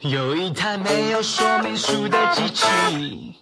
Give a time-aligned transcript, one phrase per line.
[0.00, 3.34] 有一台没有说明书的机器，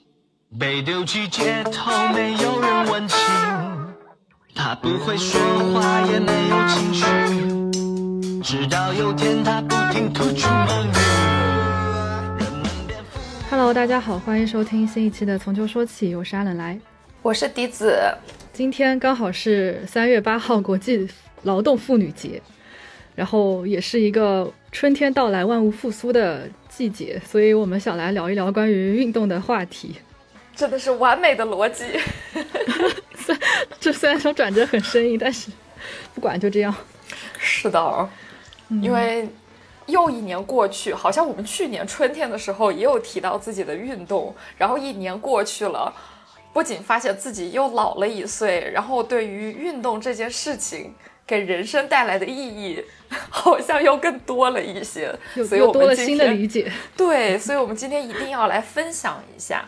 [0.59, 3.15] 被丢弃街头，没有人问起。
[4.57, 5.41] 它不会说
[5.73, 10.91] 话，也没有情绪，直到有天它不停吐出梦语。
[13.49, 16.77] Hello，大家好，欢迎收听新一期的《从秋说起》，我是阿冷来。
[17.23, 17.97] 我是笛子，
[18.53, 21.09] 今天刚好是三月八号国际
[21.45, 22.43] 劳动妇女节，
[23.19, 29.97] 然后也是一个春天到来、万物复苏的季节，所以我们想来聊一聊关于运动的话题。
[30.55, 31.85] 真的是完美的逻辑。
[33.81, 35.51] 这虽然说转折很生硬，但是
[36.15, 36.73] 不管就这样。
[37.37, 38.09] 是的，
[38.81, 39.29] 因为
[39.87, 45.93] 又一年过去，好像我们去年春天的时候也有提到自己的运动，然后一年过去了，
[46.53, 50.95] 不仅发现自己又老了一岁，然后对于运动这件事情
[51.29, 52.83] 给人生带来的意义，
[53.29, 56.73] 好像又更多了一些，又所以我又多了新的们今天理解。
[56.97, 59.63] 对，所以我们今天一定要来分享一下。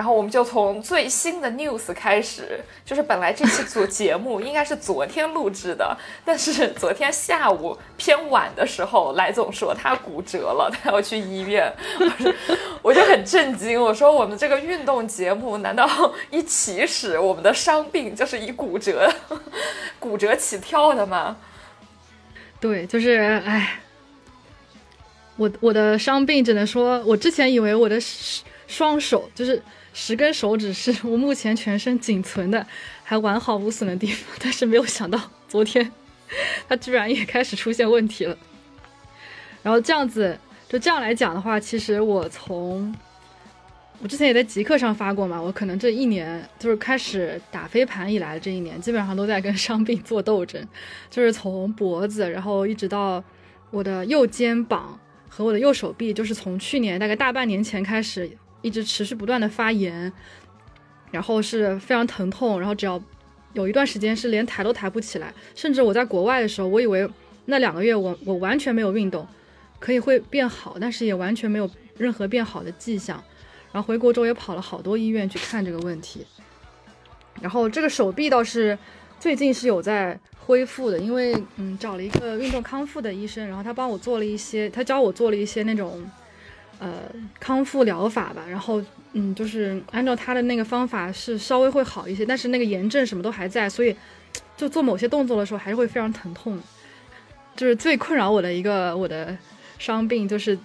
[0.00, 11.70] 然后我们就从最新的 news 开始，就是本来这期组节目 应该是昨天录制的，但是昨天下午偏晚的时候，来总说他骨折了，他要去医院，
[12.80, 15.86] 我就很震惊，我说我们这个运动节目难道
[16.30, 19.12] 一起始我们的伤病就是以骨折
[20.00, 21.36] 骨折起跳的吗？
[22.58, 23.80] 对，就是哎，
[25.36, 27.98] 我我的伤病只能说，我之前以为我的
[28.66, 29.62] 双手就是
[29.92, 32.66] 十根手指是我目前全身仅存的
[33.02, 35.90] 还完好无损的地方，但是没有想到昨天
[36.68, 38.36] 它居然也开始出现问题了。
[39.62, 40.38] 然后这样子，
[40.68, 42.94] 就这样来讲的话，其实我从
[44.02, 50.66] 我之前也在极客上发过嘛，我可能这一年就是开始打飞盘以来的这一年，基本上都在跟伤病做斗争，
[51.10, 53.22] 就是从脖子，然后一直到
[53.70, 58.30] 我的右肩膀和我的右手臂，就是从去年大概大半年前开始，
[58.62, 60.12] 一直持续不断的发炎，
[61.10, 63.02] 然后是非常疼痛，然后只要
[63.52, 67.08] 有一段时间是连抬都抬不起来，甚至我在国外的时候，我以为
[67.46, 69.26] 那两个月我我完全没有运动，
[69.78, 73.22] 可以会变好，但是也完全没有任何变好的迹象。
[73.72, 76.26] 然后回国之后也跑了好多医院去看这个问题，
[77.40, 78.76] 然后这个手臂倒是
[79.20, 86.04] 最近是有在恢复的，因为嗯找了一个运动康复的医生，然后他帮我做了一些，他教我做了一些那种
[86.80, 87.02] 呃
[87.38, 88.82] 康复疗法吧，然后
[89.12, 93.94] 嗯就是按照他的那个方法是稍微会好一些，但是那个炎症什么都还在，所以
[94.56, 96.60] 就做某些动作的时候还是会非常疼痛，
[97.54, 99.38] 就是最困扰我的一个我的
[99.78, 100.58] 伤病就是。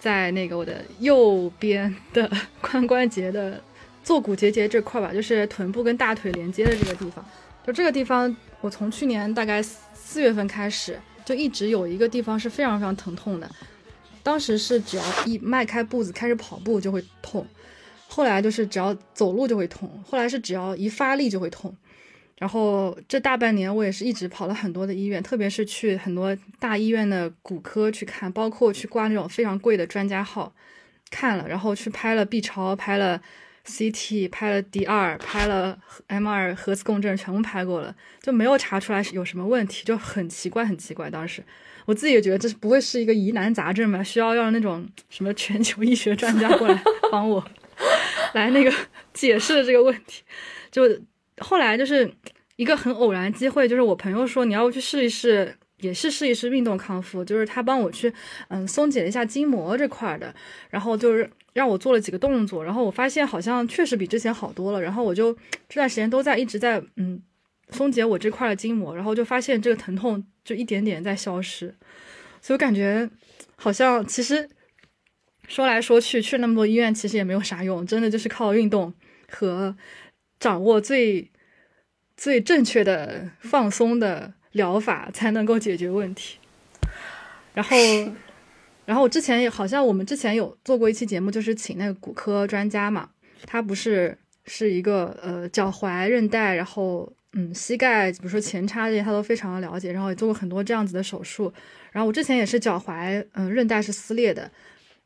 [0.00, 2.30] 在那个我的右边的
[2.62, 3.60] 髋关节的
[4.04, 7.24] 坐骨结节这块吧，就是臀部跟大腿连接的这个地方。
[7.66, 13.50] 就这个地方，我从去年大概四月份开始，就一直有一个地方是非常非常疼痛的。
[14.28, 17.46] 当时是只要一迈开步子开始跑步就会痛，
[18.06, 21.74] 后来就是只要走路就会痛，后来是只要一发力就会痛。
[22.36, 30.52] 然后这大半年我也是一直跑了很多的医院，特别是去很多大医院的骨科去看，包括去挂那种非常贵的专家号
[31.10, 33.18] 看了，然后去拍了 B 超、拍了
[33.64, 35.78] CT、拍了 D 二、拍了
[36.08, 41.08] M 二核磁共振，全部拍过了，就没有查出来有什么问题，就很奇怪，很奇怪。
[41.08, 41.42] 当时
[41.88, 44.04] 我自己也觉得这不会是一个疑难杂症吧？
[44.04, 47.42] 需要让那种什么全球医学专家过来 帮我
[48.34, 48.70] 来那个
[49.14, 50.22] 解释这个问题，
[50.70, 50.82] 就。
[51.40, 52.12] 后来就是
[52.56, 58.12] 一个很偶然机会，就是我朋友说你要不去试一试，也是试一试运动康复，就是他帮我去
[58.48, 60.34] 嗯松解了一下筋膜这块的，
[60.68, 65.32] 然后就是让我做了几个动作，然后我发现好像确实比之前好多了，然后我就
[65.68, 67.22] 这段时间都在一直在嗯
[67.70, 71.74] 松解我这块的筋膜，然后就发现这个疼痛就一点点在消失，
[72.40, 73.08] 所以我感觉
[73.56, 74.48] 好像其实
[75.46, 78.94] 说来说去去那么多医院其实也没有啥用，真的就是靠运动
[79.30, 79.76] 和。
[80.40, 81.32] 掌握最
[82.16, 86.38] 最正确的放松的疗法，才能够解决问题。
[87.54, 87.76] 然后，
[88.84, 93.10] 然后我之前也好像我们之前有做过一期节目，就是请那个骨科专家嘛，
[93.46, 101.52] 他不是是一个呃脚踝韧带，然后嗯膝盖，比如说前叉这些，他都非常的了解，然后也做过很多这样子的手术。
[101.92, 104.50] 然后我之前也是脚踝嗯韧带是撕裂的，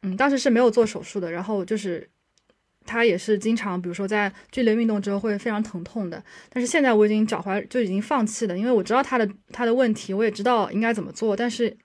[0.02, 2.08] 嗯当时是没有做手术的，然后就是。
[2.84, 6.20] 他也是经常，比如说在剧烈运动之后会非常疼痛的。
[6.50, 11.36] 但是现在我已经脚踝就已经放弃了，因为我知道他的他的问题，我也知道应该怎么做。
[11.36, 11.76] 但是，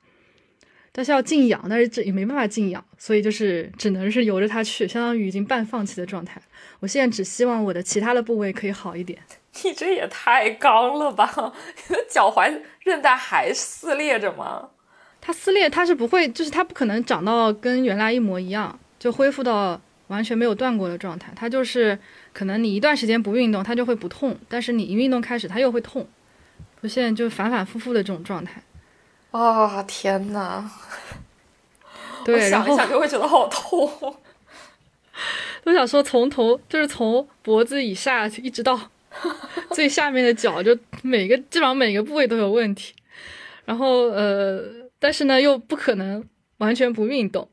[0.97, 6.41] 但是要静养，但是这也没办法静养，所以就是只能是由着它去，相当于已经半放弃的状态。
[6.79, 9.19] 我现在只希望我的其他的部位可以好一点。
[9.63, 11.53] 你这也太刚了吧！
[11.87, 14.69] 你的脚踝韧带还撕裂着吗？
[15.21, 21.31] 它撕裂它是不会，就是它不可能长到跟原来一模一样，就恢复到完全没有断过的状态。
[21.35, 21.99] 它就是
[22.33, 26.07] 可能你一段时间不运动，它就会不痛，但是你一运动开始，它又会痛。
[26.81, 28.63] 我现在就反反复复的这种状态。
[29.31, 30.69] 啊天哪！
[32.25, 34.15] 对，想一想就会觉得好痛。
[35.63, 38.79] 都想说，从头就是从脖子以下一直到
[39.71, 42.93] 最下面的脚，就每个基本上每个部位都有问题。
[43.65, 44.63] 然后呃，
[44.99, 46.23] 但是呢，又不可能
[46.57, 47.49] 完全不运动，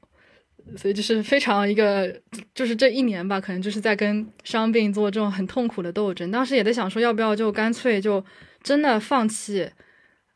[0.77, 2.21] 所以就是非常一个，
[2.55, 6.31] 就是这一年吧，可能就是在跟伤病做这种很痛苦的斗争。
[6.31, 8.25] 当时也在想说，要不要就干脆就
[8.63, 9.69] 真的放弃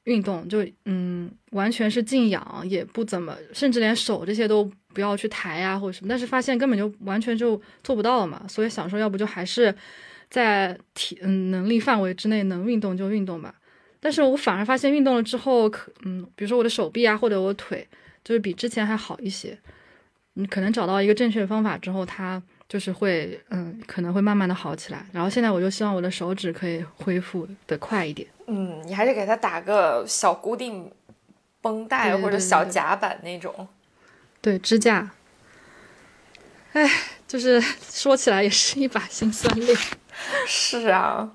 [0.08, 6.08] 运动，就嗯，完全是静养，也不怎么，甚至连手这些都不要去抬呀或者什么。
[6.08, 9.74] 但是发现根本就完全就做不到了嘛，所以想说，要不就还是
[10.30, 13.54] 在体嗯能力范围之内能运动就运动吧。
[14.00, 17.86] 但是我反而发现运动了之后，可嗯，比如说我的手臂啊，或者我腿，
[18.24, 19.58] 就是比之前还好一些。
[20.34, 25.04] 你可能找到一个正确的方法之后，它就是会嗯，可能会慢慢的好起来。
[25.12, 28.28] 然后现在我就希望我的手指可以恢复的快一点。
[28.46, 30.92] 嗯，你还是给它打个小固定
[31.60, 33.66] 绷带或者小夹板那种。
[34.40, 35.10] 对支架。
[36.74, 36.88] 哎，
[37.26, 39.74] 就是说起来也是一把辛酸泪。
[40.46, 41.32] 是啊。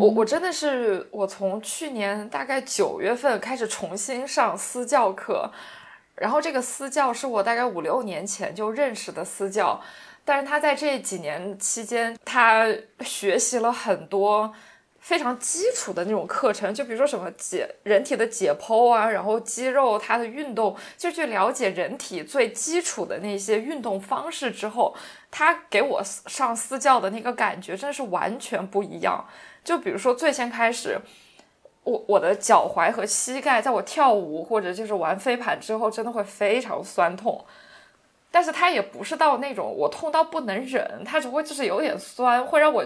[0.00, 5.48] 我我真的是，我从去年大概九月份开始重新上私教课，
[6.16, 9.80] 然后这个私教是我大概五六年前就认识的私教，
[10.30, 12.64] 但是他在这几年期间，他
[13.00, 14.54] 学习了很多。
[15.00, 24.94] 非常基础的那种课程，就比如说什么解人体的解剖啊，然后肌肉它的运动，就去了解人体最基础的那些运动方式之后，
[25.30, 29.26] 他给我上私教的那个感觉真的是完全不一样。
[29.64, 31.00] 就比如说最先开始，
[31.82, 37.42] 我我的脚踝和膝盖在我跳舞或者就是玩飞盘之后，真的会非常酸痛，
[38.30, 42.84] 但是它也不是到那种我痛到不能忍，它只会就是有点酸，会让我。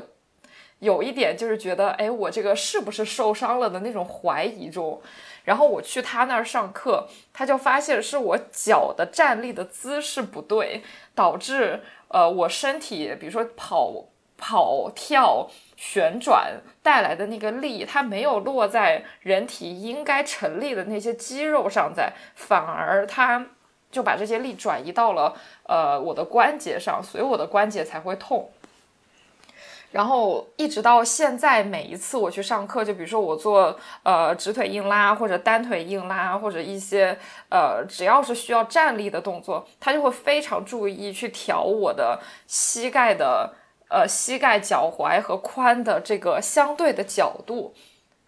[0.81, 5.01] 有一点就是觉得，哎，我这个是不是受伤了的那种怀疑中，
[5.45, 10.83] 然后我去他那儿上课，他就发现是我脚的站立的姿势不对，
[11.15, 23.47] 导致呃我身体，比如说跑跑跳旋转带来的那个力，它没有落在人体应该成立的那些肌肉上，在反而他
[23.95, 25.33] 就把这些力转移到了
[25.63, 28.51] 呃我的关节上，所以我的关节才会痛。
[29.93, 37.17] 然后一直到现在，每一次我去上课，就比如说我做呃直腿硬拉或者单腿硬拉，或者一些
[37.49, 42.19] 呃只要是需要站立的动作，他就会非常注意去调我的
[42.49, 43.55] 膝盖的
[43.89, 47.73] 呃膝盖、脚踝和髋的这个相对的角度，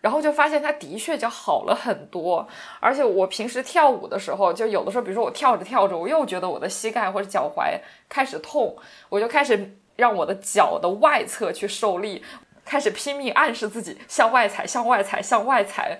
[0.00, 2.46] 然后就发现它的确就好了很多。
[2.81, 7.78] 而且我平时跳舞的时候，就有的时候，比如说我跳着跳着，我又觉得我的膝盖或者脚踝
[8.08, 8.76] 开始痛，
[9.08, 9.78] 我就开始。
[9.96, 12.22] 让我的脚的外侧去受力，
[12.66, 15.99] 开始拼命暗示自己向外踩，向外踩，向外踩。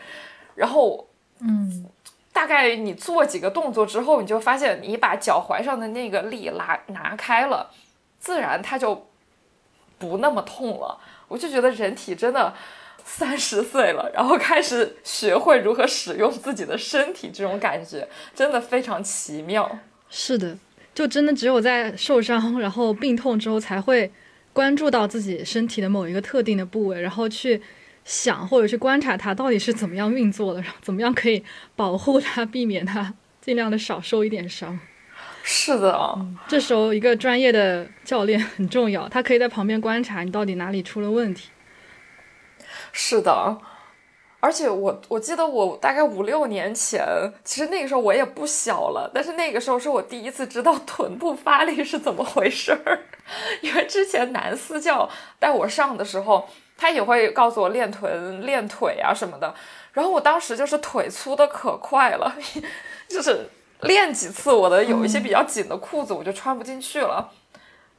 [0.54, 1.06] 然后，
[1.38, 1.87] 嗯，
[2.31, 7.70] 大概你做几个动作之后，你就发现你把脚踝上的那个力拉拿开了，
[8.19, 9.06] 自然它就
[9.96, 11.00] 不那么痛了。
[11.28, 12.52] 我就觉得人体真的
[13.08, 19.79] 三十岁了，然后开始学会如何使用自己的身体，这种感觉真的非常奇妙。
[20.11, 20.58] 是的。
[20.93, 24.11] 就真的只有在受伤，然后病痛之后，才会
[24.54, 27.61] 关注到自己身体的某一个特定的部位，然后去
[28.02, 31.45] 想或者去观察它到底是怎么样运作的，然后怎么样可以
[31.76, 34.78] 保护它，避免它尽量的少受一点伤。
[35.42, 41.50] 是的，这时候一个专业的教练很重要，他可以在旁边观察你到底哪里出了问题。
[42.99, 43.59] 是的。
[44.41, 47.05] 而且我我记得我大概五六年前，
[47.45, 53.00] 其实那个时候我也不小了，但是那个时候是我第一次知道臀部发力是怎么回事儿，
[53.61, 59.53] 因为之前男私教带我上的时候，他也会告诉我练臀、练腿啊什么的，
[59.93, 62.33] 然后我当时就是腿粗的可快了，
[63.09, 63.49] 就是
[63.81, 67.33] 练几次我的有一些比较紧的裤子我就穿不进去了，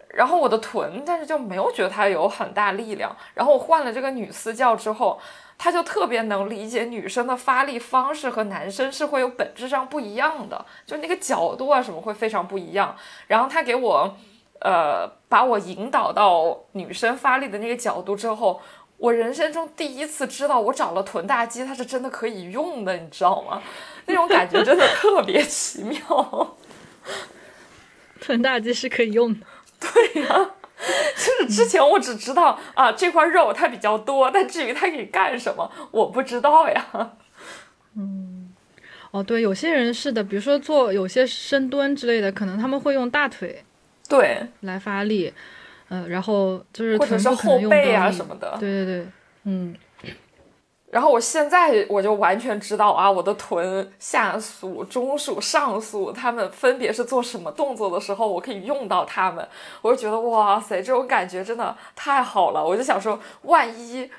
[0.09, 5.19] 然后我的臀，但是就没有觉得它有很大力量，然后我换了这个女私教之后。
[5.59, 12.95] 她就特别能理解女生的发力方式和男生是会有本质上不一样的，就那个角度啊什么会非常不一样。
[13.25, 14.15] 然后他给我，
[14.61, 18.61] 呃，把我引导到女生发力的那个角度之后，
[18.97, 23.59] 我人生中第一次知道我长了臀大肌，它是真的可以用的，你知道吗？
[24.05, 26.55] 那种感觉真的特别奇妙。
[28.21, 29.45] 臀大肌是可以用的，
[29.81, 30.51] 对呀。
[31.15, 36.85] 就是之前我只知道啊这块肉它比较多，但至于它可以干什么，我不知道呀。
[37.95, 38.53] 嗯，
[39.09, 43.63] 哦，对，有些人是的，比如说做有些深蹲之类的，可能他们会用大腿
[44.07, 45.33] 对，来发力，
[45.89, 48.55] 嗯、然后就是或者是后背啊什么的。
[48.59, 49.07] 对对对，
[49.45, 49.75] 嗯，
[50.89, 59.45] 然后我现在我就完全知道啊，我的臀下束、中束、上束，他们分别是做什么动作的时候，我可以用到它们。
[59.81, 62.65] 我就觉得哇塞，这种感觉真的太好了。
[62.65, 64.09] 我就想说，万一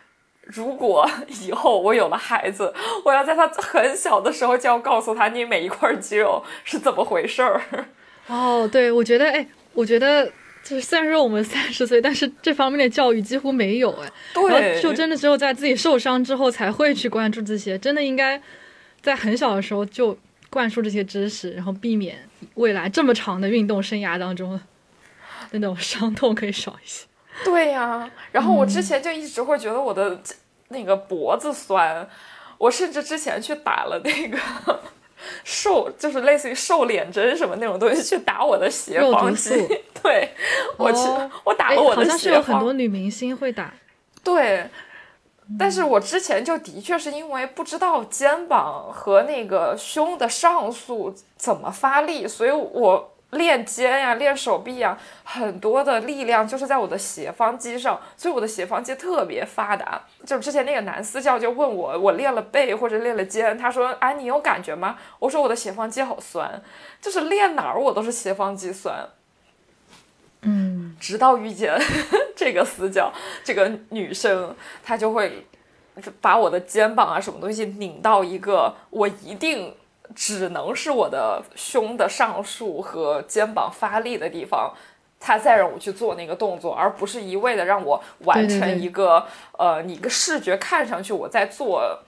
[0.42, 1.08] 如果
[1.42, 7.62] 以后我有了孩子，我要在他很小的时候就要告诉他，你每一块肌肉是怎么回事儿。
[8.28, 10.30] 哦，对，我觉得，哎，我觉得。
[10.68, 18.38] 就是虽然说我们三十岁，但是这方面的教育几乎没有哎，然后对，就真的只有在自己受伤之后才会去关注这些，真的应该
[19.00, 20.14] 在很小的时候就
[20.50, 22.18] 灌输这些知识，然后避免
[22.56, 24.60] 未来这么长的运动生涯当中的
[25.52, 27.06] 那种伤痛可以少一些。
[27.46, 30.20] 对呀、然后我之前就一直会觉得我的
[30.68, 32.06] 那个脖子酸，
[32.58, 34.38] 我甚至之前去打了那个
[35.44, 39.50] 瘦，就是类似于瘦脸针什么那种东西，去打我的斜方肌。
[40.02, 40.32] 对，
[40.76, 40.98] 我去，
[41.44, 42.38] 我打了我的好像是斜方。
[42.38, 43.74] 有很多女明星会打，
[44.22, 44.68] 对，
[45.58, 60.02] 但是我之前就的确是因为不知道肩膀和那个胸的上束怎么发力，所以我练肩呀、练手臂呀，很多的力量就是在我的斜方肌上，所以我的斜方肌特别发达。
[60.24, 66.62] 就之前那个男私教就问我，我练了背或者练了肩，他说：“哎，你有感觉吗？”我说：“我的斜方肌好酸，
[67.02, 69.08] 就是练哪儿我都是斜方肌酸。”
[70.42, 71.76] 嗯，直到遇见
[72.36, 73.12] 这个私教，
[73.44, 75.46] 这个女生，她就会
[76.20, 79.74] 把我的肩膀啊什么东西拧到一个我一定
[80.14, 84.74] 只能是我的胸的上束和肩膀发力的地方，
[85.20, 89.26] 他再让我去做那个动作，而不是一味的让我完成一个
[89.58, 92.00] 呃你一个视觉看上去我在做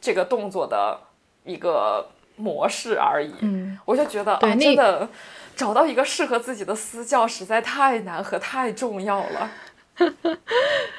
[0.00, 0.98] 这个动作的
[1.44, 3.34] 一个模式而已。
[3.40, 5.08] 嗯，我就觉得啊，真的
[5.54, 9.50] 找到一个适合自己的私教实在太难和太重要了。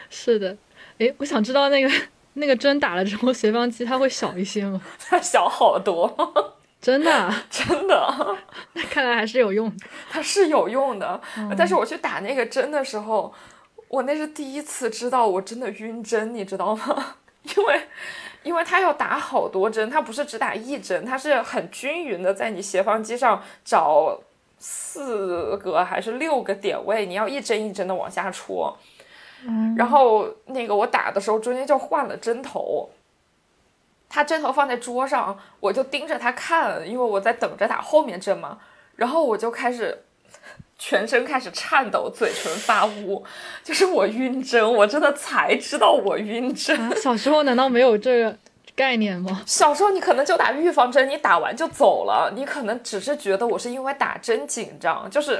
[0.09, 0.55] 是的。
[0.97, 1.91] 哎，我想知道那个
[2.35, 4.81] 那个针打了之后，斜方肌它会小一些吗？
[5.09, 6.13] 它小好多，
[6.81, 8.37] 真的啊、 真的，
[8.73, 9.85] 那看来还是有用的。
[10.09, 11.19] 它是有用的。
[11.57, 13.33] 但是我去打那个针的时候，
[13.87, 17.15] 我那是第一次知道我真的晕针，你知道吗？
[17.55, 17.81] 因为
[18.43, 24.19] 因为它要打好多针，它不是只打一针，它是很均匀的在你斜方肌上找
[24.57, 28.77] 四个还是六个点位，你要一针一针的往下戳。
[29.77, 32.89] 然后那个我打的时候中间就换了针头，
[34.09, 38.59] 他针头放在桌上，我就盯着他看，因为我在等着打后面针嘛。
[38.95, 40.03] 然后我就开始
[40.77, 43.23] 全身开始颤抖，嘴唇发乌，
[43.61, 46.79] 就是我晕针，我真的才知道我晕针。
[46.89, 48.37] 啊，小时候难道没有这个
[48.73, 49.43] 概念吗？
[49.45, 55.37] 小时候你可能就打预防针，你打完就走了，你可能只是觉得我是因为打针紧张，就是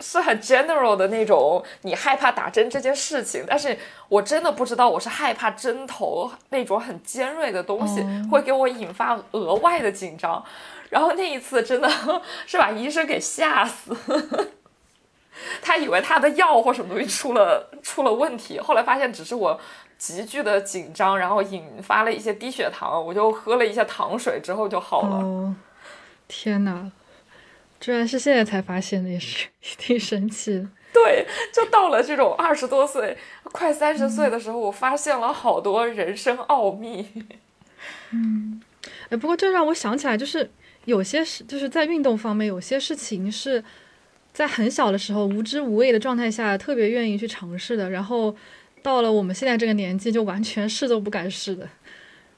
[0.00, 3.44] 是很 general 的那种，你害怕打针这件事情。
[3.46, 3.76] 但是
[4.08, 10.44] 我真的不知道我是害怕针头那种很尖锐的东西、哦会给我引发额外的紧张。
[10.90, 11.90] 然后那一次真的
[12.46, 13.96] 是把医生给吓死。
[15.60, 19.60] 他以为他的药或什么东西出了出了问题，后来发现只是我
[19.98, 25.16] 急剧的紧张，然后引发了一些低血糖，我就喝了一些糖水之后就好了。
[25.16, 25.54] 哦，
[26.26, 26.90] 天哪！
[27.80, 29.46] 居然是现在才发现的，也是
[29.78, 30.68] 挺神奇的。
[30.92, 37.06] 对，就到了这种二十多岁、快三十岁的时候，我发现了好多人生奥秘。
[38.12, 38.60] 嗯
[39.10, 40.48] 哎，不过这让我想起来，就是
[40.86, 43.62] 有些事，就是在运动方面，有些事情是
[44.32, 48.34] 在很小的时候无知无畏的状态下特别愿意去尝试的，然后
[48.82, 51.68] 到了我们现在这个年纪，就完全试都不敢试的。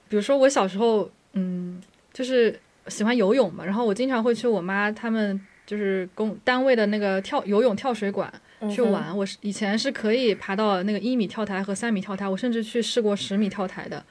[0.08, 1.80] 比如说我小时候，嗯，
[2.12, 8.32] 就是喜欢游泳嘛，然后我经常会去我妈他们就是公单位的那个跳游泳跳水馆
[8.70, 9.16] 去玩。
[9.16, 14.04] 我是以前是可以爬到那个一米跳台和三米跳台，我甚至去试过十米跳台的。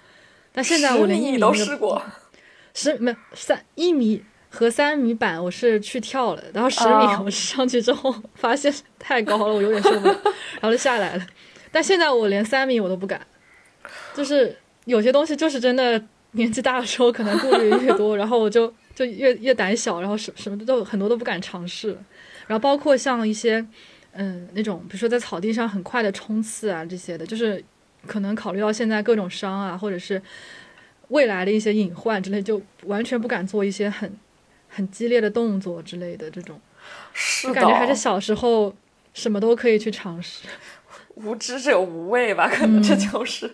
[0.52, 2.02] 但现在我连一米都米那个试过，
[2.74, 10.14] 十没有三一米和三米板我是去跳了，然后十米哦我是上去之后发现太高了，我有点受不了，
[10.62, 11.28] 然后就下来了。
[11.72, 13.20] 但现在我连三米我都不敢，
[14.16, 21.98] 就是有些东西就是真的年纪大的时候可能顾虑越多，然后我就就越越胆小，然后什什么都很多都不敢尝试。
[22.48, 23.66] 然后包括像一些
[24.14, 27.64] 嗯那种比如说在草地上很快的冲刺啊这些的，就是
[28.06, 30.22] 可能考虑到现在各种伤啊，或者是
[31.10, 34.18] 未来的一些隐患之类，就完全不敢做一些很
[34.68, 36.60] 很激烈的动作之类的这种，
[37.14, 38.76] 是的，就感觉还是小时候
[39.14, 40.48] 什么都可以去尝试。
[41.16, 43.50] 无知者无畏吧，可能这就是。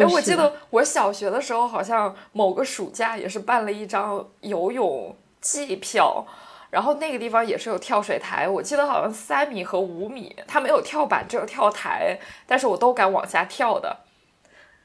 [0.00, 6.26] 哎， 我记得我小学的时候，好像某个暑假也是办了一张游泳季票，
[6.70, 14.00] 然后那个地方也是有跳水台，我记得好像三米和五米，它没有跳板，只有跳台，但是我都敢往下跳的。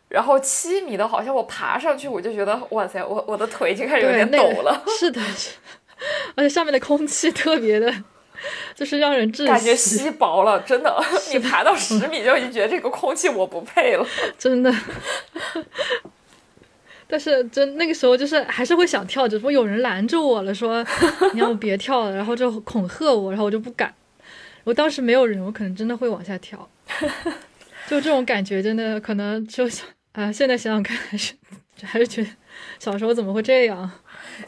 [0.10, 4.84] 然后七米的，好像我爬上去，我就觉得哇塞，我我的腿已经开始有点抖了。
[5.00, 5.52] 是的，是，
[6.36, 7.94] 而且上面的空气特别的。
[8.76, 11.04] 就是让人窒息，感觉稀薄了，真的。
[11.32, 14.06] 你爬到十米就已经觉得这个空气我不配了，
[14.38, 14.74] 真的。
[17.12, 20.86] 但是真那个时候就是还是会想跳，只不过有人拦住我了，说
[21.34, 23.94] 你要别跳了，然后就恐吓我，然后我就不敢。
[24.64, 26.70] 我当时没有人，我可能真的会往下跳。
[27.88, 31.34] 就这种感觉，真的可能就想啊，现在想想看，还是
[31.84, 32.30] 还是觉得
[32.78, 33.90] 小时候怎么会这样？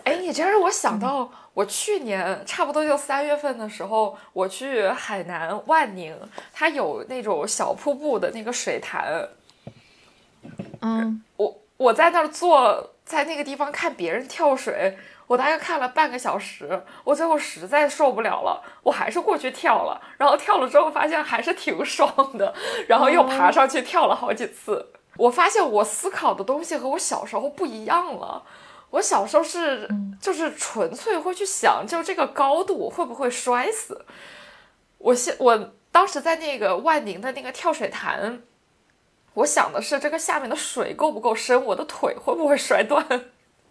[0.03, 1.31] 哎，你这让我想到。
[1.53, 6.15] 我去年差不多就三月份的时候，我去海南万宁，
[6.53, 9.27] 它有那种小瀑布的那个水潭。
[10.81, 20.01] 嗯，我我在那儿坐在那个地方看别人跳水，我大概看了半个小时，我最后实在受不了了，我还是过去跳了。
[20.17, 22.53] 然后跳了之后发现还是挺 爽的，
[22.87, 24.93] 然后又爬上去跳了好几次。
[25.17, 28.41] 我发现我思考的东西和我小时候不一样了。
[28.91, 29.89] 我小时候是，
[30.21, 34.05] 就是纯粹会去想，就这个高度会不会摔死。
[34.97, 38.41] 我现我当时在那个万宁的那个跳水潭，
[39.35, 43.05] 我想的是这个下面的水够不够深，我的腿会不会摔断。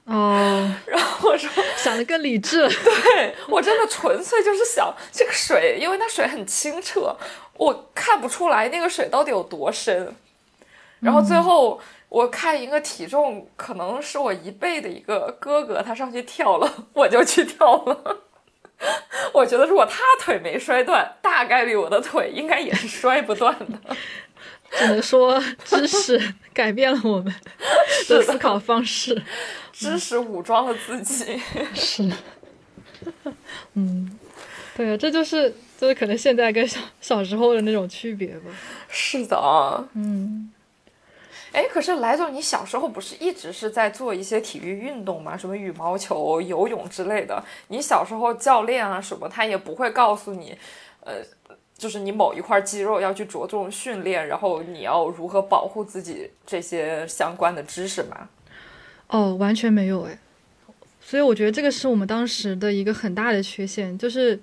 [0.05, 2.71] 哦， 然后我说 想的更理智了。
[2.83, 7.15] 对我真的纯粹就是想这个水，因为那水很清澈，
[7.59, 10.17] 我看不出来那个水到底有多深。
[11.01, 11.79] 然后最后。
[12.11, 18.19] 我看一个体重可能是我一倍的一个哥哥，他上去跳了， 我就去跳了。
[19.33, 23.97] 我觉得如果他腿没摔断，大概率我的腿应该也是摔不断的。
[24.73, 27.35] 只能说知识改变了我们
[28.09, 29.23] 的思考方式，
[29.73, 31.41] 知识武装了自己。
[31.75, 32.11] 是，
[33.75, 34.19] 嗯，
[34.77, 38.51] 对啊，这就是就是可能现在跟小小时候的那种区别吧。
[38.89, 40.51] 是的，嗯。
[41.53, 45.37] 哎，可是来总，你小时候不是一直是在做一些体育运动吗？
[45.37, 47.43] 什么羽毛球、游泳之类的。
[47.67, 50.57] 你小时候教练啊什么，他也不会告诉你，
[51.01, 51.15] 呃，
[51.77, 58.29] 就是你某一块肌肉要去着重训练，然后你要如何保护自己这些相关的知识吗？
[59.09, 60.17] 哦，完全没有哎。
[61.01, 64.41] 所以我觉得这个是我们当时的一个很大的缺陷，就是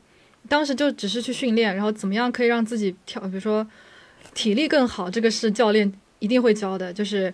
[0.50, 3.66] 当时就只是去训练，然后怎么样可以让自己跳，比如说
[4.34, 5.94] 体力更好，这个是教练。
[6.20, 7.34] 一定会教的，就是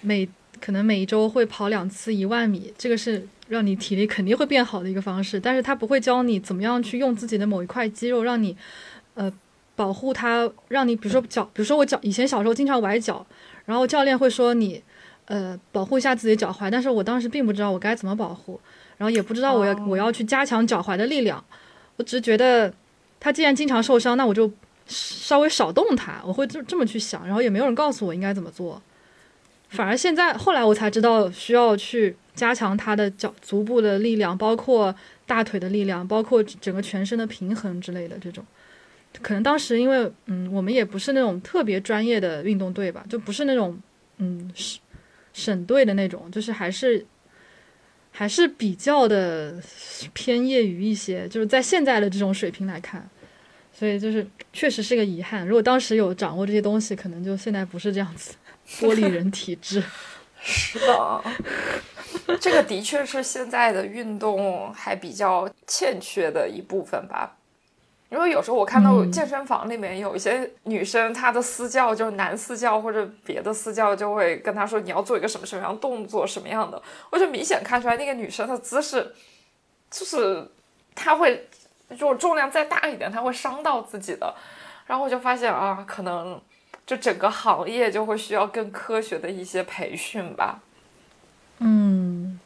[0.00, 0.28] 每
[0.60, 5.38] 可能每一周会跑两次一万米，这个是让你体力肯定会变好的一个方式。
[5.38, 8.56] 但是他不会教你怎么样去用自己的某一块肌肉，让你
[9.14, 9.32] 呃
[9.76, 13.26] 保护它，让你比如说脚，比如说我脚以前小时候经常崴脚，
[13.64, 14.82] 然后教练会说你
[15.26, 18.60] 呃保护一下自己的脚踝，但是我当时并不知道我该怎么保护，
[18.96, 21.44] 然后也不知道我要我要去加强脚踝的力量，
[21.96, 22.72] 我只是觉得
[23.18, 24.50] 他既然经常受伤，那我就。
[24.92, 28.80] 稍微少动它，我会这这么去想，然后也没有人告诉我应该怎么做，
[29.70, 34.94] 反而现在后来我才知道需要去加强他的脚足部的力量，包括
[35.26, 38.44] 大腿的力量，包括整个全身的平衡之类的这种。
[39.20, 43.78] 可能当时因为嗯，我们也不是那种特别专业的运动队吧，就不是那种
[44.18, 44.80] 嗯省
[45.34, 47.04] 省队的那种，就是还是
[48.10, 49.54] 还是比较的
[50.14, 53.08] 偏业余一些，就是在现在的这种水平来看。
[53.82, 55.44] 所以就是确实是个遗憾。
[55.44, 58.32] 如果当时有掌握这些东西，可能就现在不是这样子，
[58.78, 59.82] 玻璃人体质。
[60.40, 61.24] 是的，
[62.40, 67.36] 这个的确是现在的运动还比较欠缺的一部分吧。
[68.08, 79.12] 因为有时候我看到健身房里面有一些女生，她的私教就是男私教或者别的私教就会跟她说你要做一个什么什么样动作什么样的，我就明显看出来那个女生的姿势
[79.90, 80.48] 就是
[80.94, 81.48] 她会。
[81.98, 84.34] 如果重量再大一点，它会伤到自己的。
[84.86, 86.40] 然后我就发现啊，可能
[86.84, 90.60] 就整个行业就会需要更科学的一些培训吧。
[91.60, 92.38] 嗯，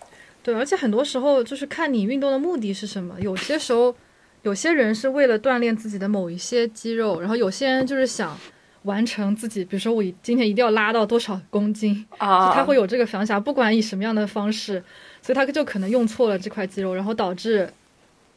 [0.42, 3.18] 对，而且很多时候就是看你运动的目的是什么。
[3.20, 3.96] 有些时候，
[4.42, 8.38] 有些人是为了锻炼自己的某一些肌肉，然后有些人就是想
[8.82, 14.84] 完成自己，比如说我今天一定要拉到多少公斤啊，他会有这个想法，不管以什么样的方式，
[15.22, 17.68] 所以他就可能用错了这块肌肉，然后导致。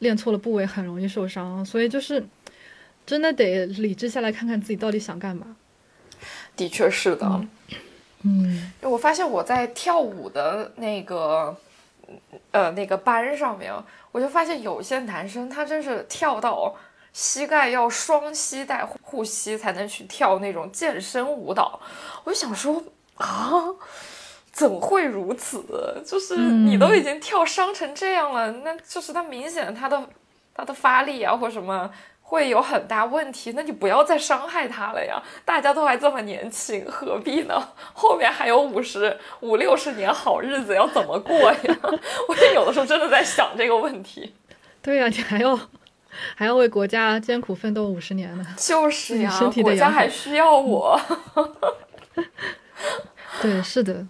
[0.00, 2.22] 练错了部位很容易受伤，所以就是
[3.06, 5.56] 真的得理智下来看看自己到底想干嘛。
[6.56, 7.46] 的确是的，
[8.22, 11.56] 嗯，我发现我在跳舞的那个
[12.50, 13.72] 呃那个班上面，
[14.12, 16.76] 我就发现有些男生他真是跳到
[17.14, 21.80] 膝盖要双膝带护膝才能去跳那种健身舞蹈。
[22.24, 22.84] 我就想说
[23.16, 23.64] 啊，
[24.60, 26.02] 怎会如此？
[26.04, 29.98] 就是你都已经跳伤成这样了，那就是他明显他的
[30.54, 31.90] 他的发力啊或什么。
[32.22, 35.20] 会有很大问题，那你不要再伤害他了呀！
[35.44, 37.70] 大家都还这么年轻，何必呢？
[37.92, 41.58] 后面还有五十五六十年好日子要怎么过呀？
[42.28, 44.32] 我也有的时候真的在想这个问题。
[44.80, 45.58] 对呀，你还要
[46.36, 48.46] 还要为国家艰苦奋斗五十年呢。
[48.56, 51.00] 就是呀，国家还需要我。
[53.42, 54.06] 对，是的，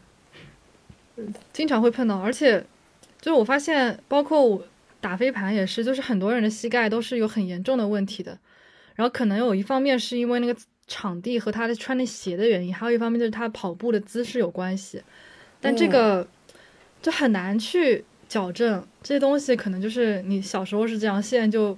[1.52, 2.64] 经常会碰到，而且
[3.20, 4.62] 就是我发现，包括我。
[5.02, 8.38] 打飞盘也是，就是很多人的膝盖都是有很严重的问题的，
[8.94, 10.54] 然后可能有一方面是因为那个
[10.86, 15.02] 场地和他的穿的鞋的原因，还有一方面就是他跑步的姿势有关系，
[15.58, 16.28] 但这个
[17.00, 21.74] 就很难去矫正，这些东西可能就是你小时候是这样，现在就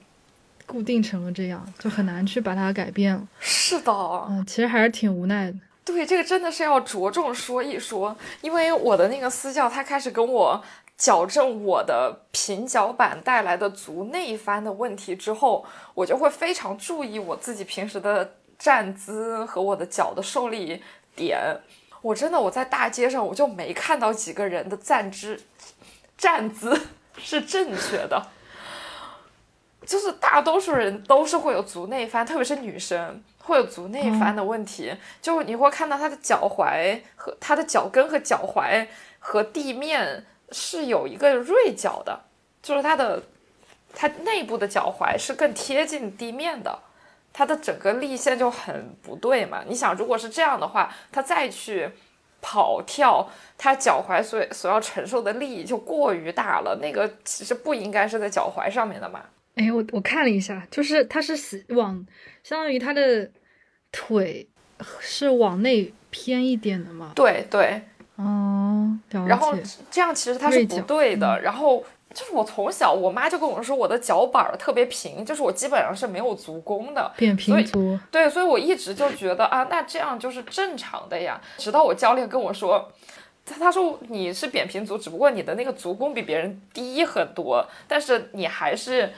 [0.66, 3.16] 固定成了这样，就很难去把它改变。
[3.38, 3.92] 是的，
[4.30, 5.56] 嗯，其实还是挺无奈的。
[5.84, 10.62] 对，这个真的是要着重说一说，因为我的那个私教他开始跟我。
[10.98, 20.80] 矫正我的平脚板带来的足内翻的问题之后，我就会非常注意我自己平时的站姿和我的脚的受力
[21.16, 21.40] 点。
[22.02, 25.42] 我真的我在大街上我就没看到几个人的站姿
[26.16, 26.80] 站姿
[27.18, 28.28] 是正确的，
[29.84, 34.92] 就是大多数人都是会有足内翻，特别是女生会有足内翻的问题。
[35.20, 38.86] 就你会看到他的脚踝和他的脚跟和脚踝
[39.18, 40.24] 和地面。
[40.54, 42.24] 是有一个锐角的，
[42.62, 43.22] 就是他的
[43.94, 46.78] 他内部的脚踝是更贴近地面的，
[47.32, 49.64] 他的整个力线就很不对嘛。
[49.66, 51.90] 你想，如果是这样的话，他再去
[52.42, 53.26] 跑跳，
[53.56, 59.22] 他脚踝所所要承受的力就过于大了，那个其实不应该是在脚踝上面的嘛。
[59.54, 62.06] 哎，我我看了一下，就是他是往
[62.42, 63.30] 相当于他的
[63.90, 64.48] 腿
[65.00, 67.12] 是往内偏一点的嘛。
[67.14, 67.82] 对对。
[68.16, 69.54] 哦，然后
[69.90, 71.40] 这样其实它是不对的。
[71.40, 77.98] 然后就是我从小，我妈就跟我说，我的脚板儿特别平，就是我基本上是没有足弓的，扁平足。
[78.10, 81.40] 对，所以我一直就觉得啊，那这样就是正常的呀。
[81.56, 82.92] 直到我教练跟我说，
[83.46, 89.10] 他他说你是扁平足，只不过你的那个足弓比别人低很多，但是你还是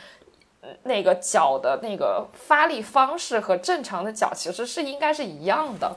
[0.85, 5.97] 那个脚的那个发力方式和正常的脚其实是应该是一样的。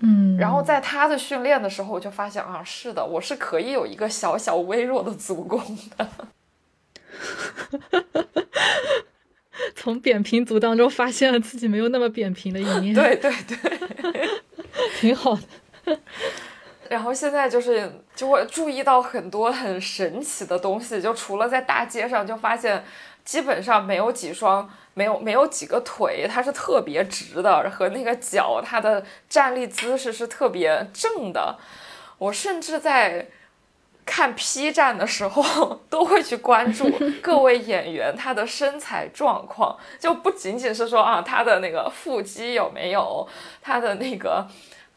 [0.00, 5.60] 嗯，然后在他的训练的时候，我就发现啊，是的，我是可以有一个小小微弱的足弓
[5.96, 6.08] 的。
[9.74, 12.94] 从扁平足当中发现了自己没有那么扁平的一面。
[12.94, 14.28] 对对对，
[15.00, 15.36] 挺好
[15.84, 15.98] 的。
[16.88, 22.84] 然后现在就是就会注意到很多很神奇的东西，就除了在大街上，就发现
[23.24, 24.68] 基本上没有几双。
[24.94, 31.56] 没有没有几个腿，它是特别直的，和那个脚，它的站立姿势是特别正的。
[32.18, 33.28] 我甚至在
[34.04, 36.90] 看 P 站的时候， 都会去关注
[37.22, 43.28] 各位演员他的身材状况，就不仅仅是说啊他的那个腹肌有没有，
[43.62, 44.44] 他的那个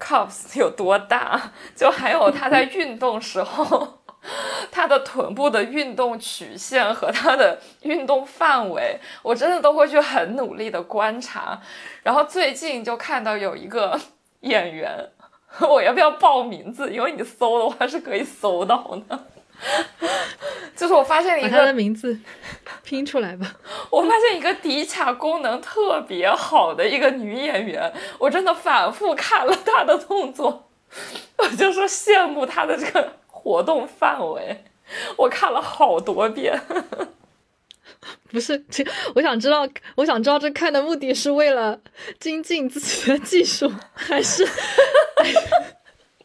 [0.02, 4.00] Cops 有多大， 就还有他在运动时候。
[4.72, 11.60] 他的臀部的运动曲线和他的运动范围，我真的都会去很努力的观察。
[12.04, 14.00] 然后最近就看到有一个
[14.42, 15.10] 演员，
[15.68, 16.94] 我要不要报名字？
[16.94, 19.20] 因为你搜的话是可以搜到的。
[20.76, 22.17] 就是我发现了一个他的名字
[22.84, 23.54] 拼出来吧。
[23.89, 30.69] 我发现一个底卡功能特别好的一个女演员，我真的反复看了她的动作，
[31.38, 33.13] 我就说羡慕她的这个。
[33.43, 34.63] 活动范围，
[35.17, 36.62] 我看了好多遍。
[38.30, 41.80] 不是，这我想知道，我想知道这看的目的是为了
[42.19, 44.47] 精进自己的技术，还是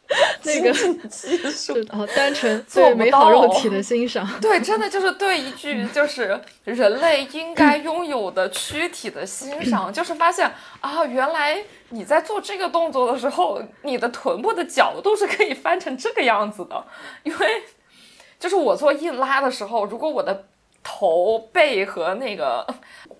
[0.43, 0.71] 那个
[1.09, 1.73] 技 术？
[1.89, 4.27] 哦，单纯对美好肉体的欣赏。
[4.41, 11.63] 对，真的就是对一句就是人类应该拥有的躯体的欣赏，就是发现啊，原来。
[11.89, 16.85] 你在做这个动作的时候，你的臀部的角度是可以翻成这个样子的，
[17.23, 17.63] 因为
[18.37, 20.47] 就是我做硬拉的时候，如果我的
[20.83, 22.67] 头背和那个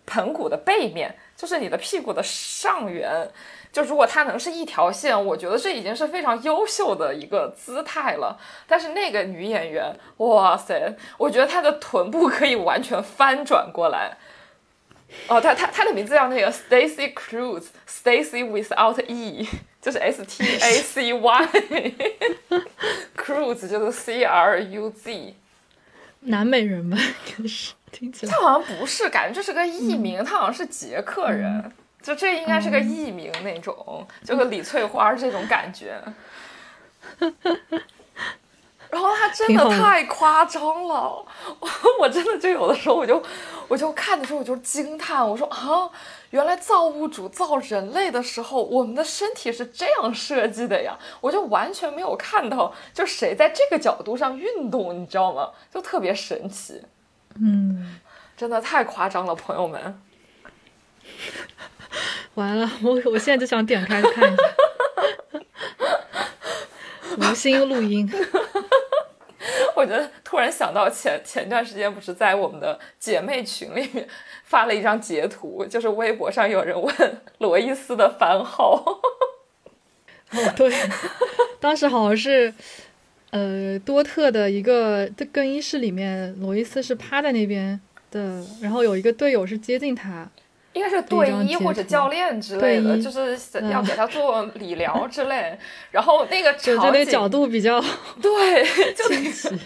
[0.06, 3.30] 盆骨的背面，就是你的屁股的上缘，
[3.78, 8.36] 就如果它能是一条线，我觉得这已经是非常优秀的一个姿态了。
[8.66, 14.18] 但是那个女演员，哇塞，我觉得她的臀部可以完全翻转过来。
[15.28, 19.48] 哦，她她她的名字叫那个 Stacy Cruz，Stacy without e，
[19.80, 22.50] 就是 S T A C Y，Cruz
[23.70, 25.36] 就是 C R U Z，
[26.22, 28.42] 南美人吧，应该是听起来她。
[28.42, 31.72] 好像不是，感觉这是个艺名，他好像是捷克人，
[32.08, 36.02] 就这应该是个艺名那种，就和李翠花这种感觉。
[38.90, 41.26] 然后他真的太夸张了，
[41.60, 43.22] 我我真的就有的时候我就
[43.68, 45.92] 我就看的时候我就惊叹，我说啊，
[46.30, 55.50] 原来造物主造人类的时候，我们的身体是这样设计的呀，我就完全没有看到就谁在这个角度上运动，你知道吗？
[55.70, 56.82] 就特别神奇。
[57.36, 58.00] 嗯，
[58.38, 60.02] 真的太夸张了，朋友们。
[62.38, 64.44] 完了，我我现在就想点开看一下。
[67.18, 68.08] 无心录音，
[69.76, 74.08] 我觉得突然想到前前段时间不是在我们的姐妹群里面
[74.44, 76.96] 发了一张截图，就是微博上有人问
[77.40, 79.02] 罗伊斯的番号，
[80.32, 80.72] 哦对，
[81.60, 82.54] 当时好像是，
[83.32, 90.30] 呃，多特的一个的更衣室里面，罗伊斯是趴在那边的，然后有一个队友是接近他，
[90.78, 95.58] 应该是队医或者教练之类的，就是嗯要给他做理疗 之类。
[95.92, 97.84] 然后那个角度比较
[98.22, 98.64] 对，
[98.94, 99.58] 就。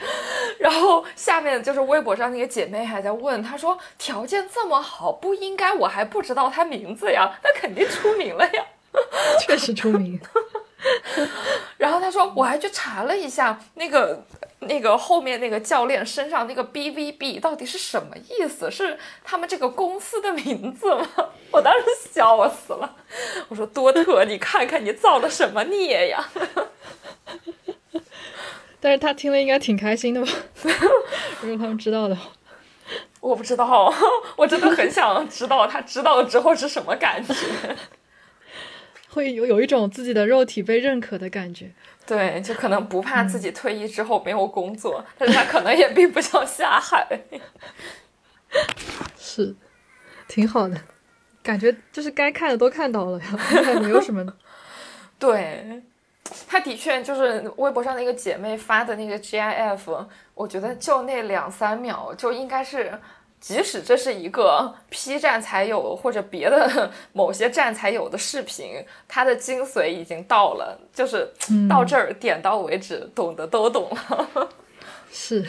[0.60, 7.32] 然后下面就是微博上那个姐妹还在问，她说条件这么好，不应该我还不知道他名字呀？
[7.42, 8.64] 那肯定出名了呀。
[9.40, 10.18] 确实出名。
[11.76, 14.24] 然后他说，我还去查了一下那个
[14.60, 18.70] 那个后面那个教练身上那个 BVB 到底是什么意思？
[18.70, 21.08] 是他们这个公司的名字吗？
[21.50, 22.96] 我当时笑死了。
[23.48, 26.28] 我说多特，你看看你造了什么孽呀？
[28.80, 30.32] 但是他听了应该挺开心的吧？
[31.40, 32.30] 如果他们知道的话，
[33.20, 33.92] 我不知道，
[34.36, 37.34] 我真的很想知道他知道了之后是什么感觉。
[39.08, 41.70] 会有有一种自己的肉体被认可的感觉。
[42.06, 47.06] 对，就可能不怕自己退役之后没有工作，但是他可能也并不想下海。
[49.18, 49.54] 是，
[50.26, 50.80] 挺好的，
[51.42, 53.26] 感觉就是该看的都看到了呀，
[53.82, 54.26] 没有什么。
[55.18, 55.82] 对，
[56.46, 62.98] 他的确就是微博上那个姐妹发的那个 GIF，我觉得就那两三秒就应该是，
[63.40, 71.32] 即使这是一个 P 站才有或者别的 某些站才有的视频，它的精髓已经到了，就是
[71.68, 74.48] 到这儿点到为止，懂的都懂了。
[75.12, 75.46] 是，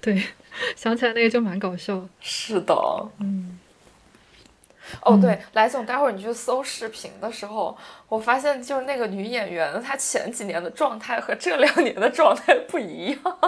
[0.00, 0.22] 对，
[0.74, 2.06] 想起来那个就蛮搞笑。
[2.20, 2.74] 是的，
[3.18, 3.58] 嗯。
[5.00, 13.38] 哦，对，来总，待会儿你去搜视频的时候，我发现就是那个女演员，她前几年的状态和这两年的状态不一样。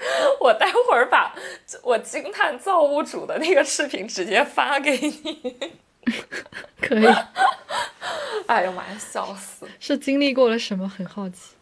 [0.40, 1.34] 我待会儿把
[1.82, 5.72] 我惊叹造物主的那个视频直接发给你。
[6.80, 7.06] 可以，
[8.46, 9.66] 哎呀妈呀，笑死！
[9.78, 10.88] 是经历过了什么？
[10.88, 11.54] 很好奇。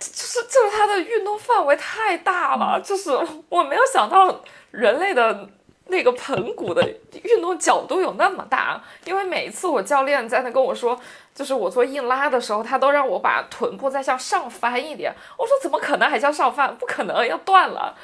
[0.00, 3.10] 就是就是它的运动范围太大了，就是
[3.48, 5.48] 我没有想到人类的
[5.88, 6.82] 那个盆骨的
[7.22, 8.82] 运动角度有那么大。
[9.04, 10.98] 因为每一次我教练在那跟我说，
[11.34, 15.12] 就是我做硬拉的时候，他都让我把臀部再向上翻一点。
[15.36, 16.76] 我说怎么可能还向上翻？
[16.76, 17.96] 不可能，要断了。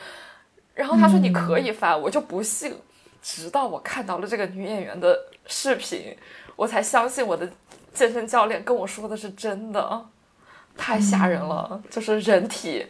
[0.74, 2.76] 然后他说你可以翻，我就不信。
[3.22, 6.14] 直到我看到了这个女演员的视频，
[6.56, 7.48] 我才相信我的
[7.94, 10.06] 健身教练跟我说的是真的。
[10.76, 12.84] 太吓人了，就是人体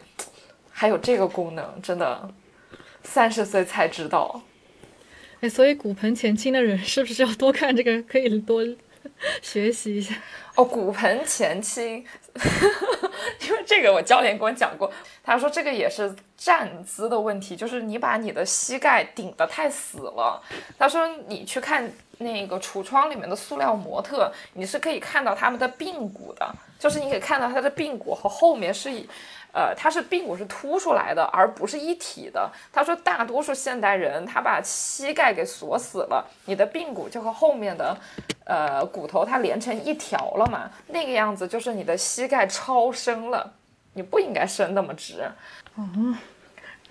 [0.71, 2.27] 还有这个功能，真的
[3.03, 4.41] 三十岁才知道。
[5.41, 8.01] 哎，所以骨盆前倾的人是不是要多看这个？
[8.03, 8.63] 可以多
[9.41, 10.15] 学习一下。
[10.55, 12.03] 哦，骨盆前倾，
[13.43, 14.91] 因为这个我教练跟我讲过，
[15.23, 20.41] 他说这个也是站姿的问题，就是你把你的膝盖顶得太死了。
[20.79, 29.07] 他说你去看那个橱窗里面的塑料模特，你是可以看到他们的髌骨的，就是你可以看到他的髌骨和后面是以。
[29.55, 32.51] 呃，它是髌骨是凸出来的，而不是一体的。
[32.73, 37.97] 他说，大多数现代人他把膝盖给锁死了，你的髌骨就和后面的
[38.43, 43.53] 呃骨头它连成一条了嘛，那个样子就是你的膝盖超伸了，
[43.93, 45.23] 你不应该伸那么直。
[45.77, 46.17] 嗯，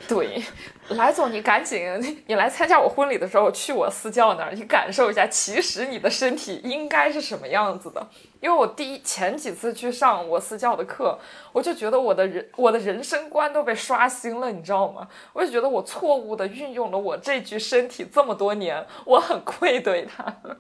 [0.07, 0.43] 对，
[0.91, 8.07] 来总，你赶紧，你来参加我婚礼的时候去我私教那儿，你感受一下，其实你的身体应该是什么样子的。
[8.41, 11.19] 因为我第一前几次去上我私教的课，
[11.53, 15.09] 我就觉得我的人我的人生观都被刷新了，你知道吗？
[15.33, 20.37] 我就觉得我错误的运用了我这具身体这么多年，我很愧对他。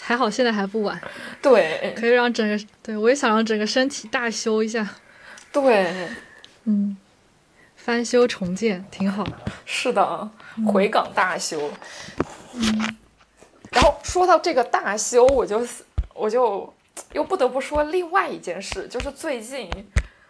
[0.00, 0.98] 还好现在还不晚，
[1.42, 4.86] 对可以让整个对我也想让整个身体大修一下，
[5.52, 6.08] 对，
[6.64, 6.96] 嗯，
[7.88, 9.24] 翻修重建挺好。
[9.64, 10.30] 是的，
[10.66, 11.70] 回港大修。
[12.52, 12.96] 嗯，
[13.72, 15.66] 然后说到这个大修，我就
[16.12, 16.70] 我就
[17.12, 19.70] 又不得不说另外一件事，就是最近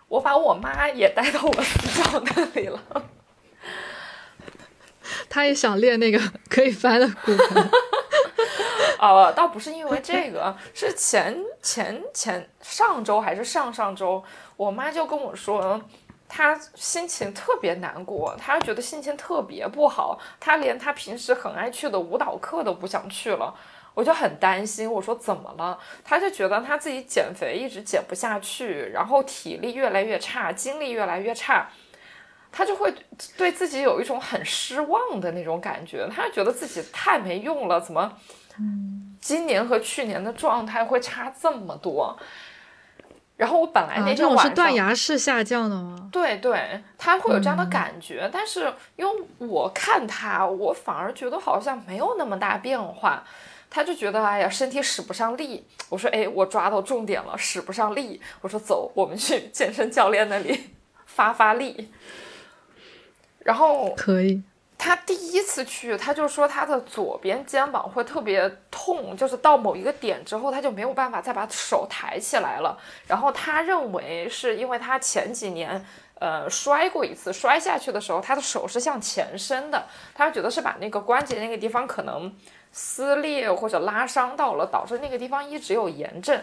[0.06, 2.80] 我把我妈也带到我私教那里了。
[5.28, 7.70] 她也想练那个可以翻的骨盆。
[9.00, 14.22] 呃， 倒不是因为这个，是前前前上周还是上上周，
[14.56, 15.82] 我妈就跟我说，
[16.28, 23.54] 她心情特别难过，他觉得心情特别不好，他连他平时很爱去的舞蹈课都不想去了。
[23.94, 25.76] 我就很担心，我说怎么了？
[26.04, 31.68] 他就觉得他自己减肥一直减不下去，然后体力越来越差，精力越来越差。
[32.52, 32.94] 他就会
[33.36, 38.16] 对自己有一种很失望的那种感觉，他觉得自己太没用了，怎么，
[39.20, 42.16] 今年和去年的状态会差这么多？
[43.38, 46.10] 然后我本来那天晚上是断崖式下降的吗？
[46.12, 53.24] 对对，他会有这样的感觉，但是因为我看他，我反而觉得好像没有那么大变化。
[53.70, 55.64] 他就觉得哎呀，身体使不上力。
[55.88, 58.20] 我说哎，我抓到重点了，使不上力。
[58.40, 60.70] 我说走，我们去健身教练那里
[61.06, 61.92] 发发力。
[63.40, 64.42] 然后可以，
[64.78, 72.78] 他第一次去，他就说他的左边肩膀会特别痛，就是到某一个点之后，他就没有办法再把手抬起来了。
[73.08, 75.84] 然后他认为是因为他前几年
[76.20, 82.32] 呃摔过一次，摔下去的时候他的手是向前伸的，他觉得是把那个关节那个地方可能
[82.70, 86.40] 撕裂或者拉伤到了，导致那个地方一直有炎症。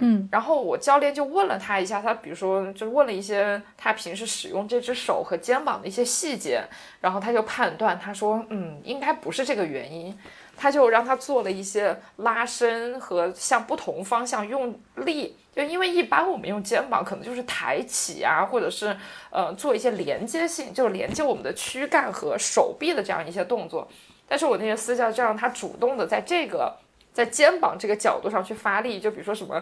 [0.00, 6.62] 嗯，然后我教练就问了他一下，他比如说就问了一些他平时使用这只手和肩膀的一些细节，
[7.00, 10.16] 然后他就判断，他说，嗯，应该不是这个原因，
[10.56, 18.96] 他就让他做了一些拉伸和向不同方向用力，就因为一般我们用肩膀可能就是抬起啊，或者是
[19.30, 23.88] 呃做一些连接性，就连接我们的躯干和手臂的这样一些动作，
[24.28, 26.76] 但是我那些私教就让他主动的在这个。
[27.18, 29.60] 在肩膀这个角度上去发力，就比如说什么，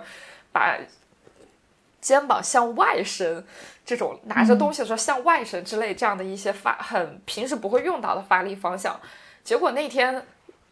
[0.52, 0.76] 把
[2.02, 3.42] 肩膀向外伸，
[3.82, 9.00] 这种拿着东西的时候向外伸之类这样的一些发，很平时不会用到的发力方向。
[9.42, 10.22] 结果那天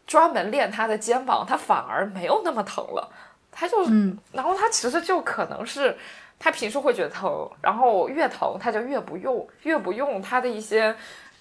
[0.05, 3.11] 专门练他的肩膀，他反而没有那么疼了。
[3.51, 3.77] 他就，
[4.31, 5.97] 然后他其实就可能是
[6.37, 10.95] 他平时会觉得疼，然后越疼他就越不用，越不用他的一些。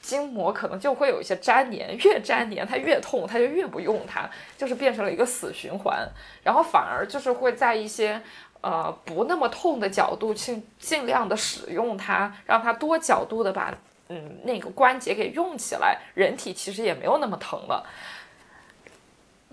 [0.05, 6.07] 筋膜可能就会有一些粘连，越粘连它越痛，它就越不用它，就是变成了一个死循环。
[6.43, 8.21] 然后反而就是会在一些
[8.61, 13.75] 呃不那么痛的角度去尽量的使用它，让它多角度的把
[14.11, 17.87] 嗯那个关节给用起来，人体其实也没有那么疼了。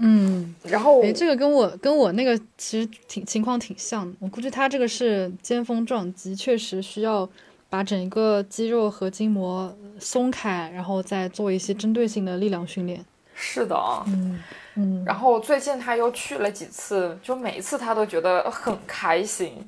[0.03, 7.29] 嗯，然后诶，这个跟我跟我那个其实挺情况挺像的，我估计他这个是尖峰撞击，确实需要。
[7.71, 13.03] 把整一个肌肉和筋膜松开，然后再做一些针对性的力量训练。
[13.33, 13.75] 是的，
[14.07, 14.43] 嗯
[14.75, 15.03] 嗯。
[15.05, 19.65] 然后最近他又去了几次，就每一次他都觉得很开心。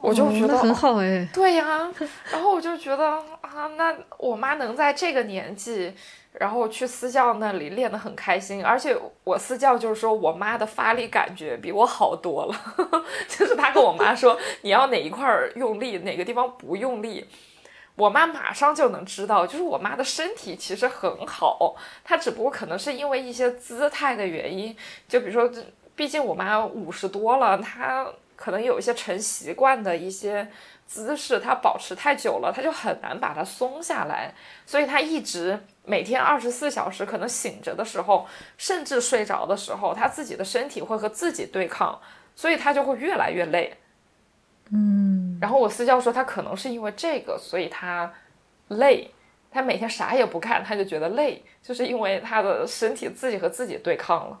[0.00, 1.28] 我就觉得很好哎。
[1.34, 1.92] 对呀，
[2.32, 3.04] 然后我就觉得
[3.42, 5.92] 啊，那我妈能在这个年纪。
[6.32, 12.54] 然后去私教那里练得很开心，而且我私教就是说我妈的发力感觉比我好多了，
[13.26, 17.26] 就是他跟我妈说你要哪一块用力，哪个地方不用力，
[17.96, 19.44] 我妈马上就能知道。
[19.44, 24.76] 就是我妈的身体其实很好，她只不过可能是因为一些姿态的原因，
[25.08, 25.50] 就比如说，
[25.96, 30.46] 毕竟我妈五十多了，她可能有一些成习惯的一些
[30.86, 34.32] 姿势，她保持太久了，她就很难把它松下来，
[34.64, 35.58] 所以她一直。
[35.88, 38.26] 每天二十四小时，可能醒着的时候，
[38.58, 41.98] 甚至睡着的时候，他自己的身体会和自己对抗，
[42.36, 43.76] 所以他就会越来越累。
[44.70, 48.12] 嗯，然后我私教说，他可能是因为这个，所以他
[48.68, 49.10] 累。
[49.50, 54.38] 他每天啥也不干，他就觉得累，就是因为他的身体自己和自己对抗了。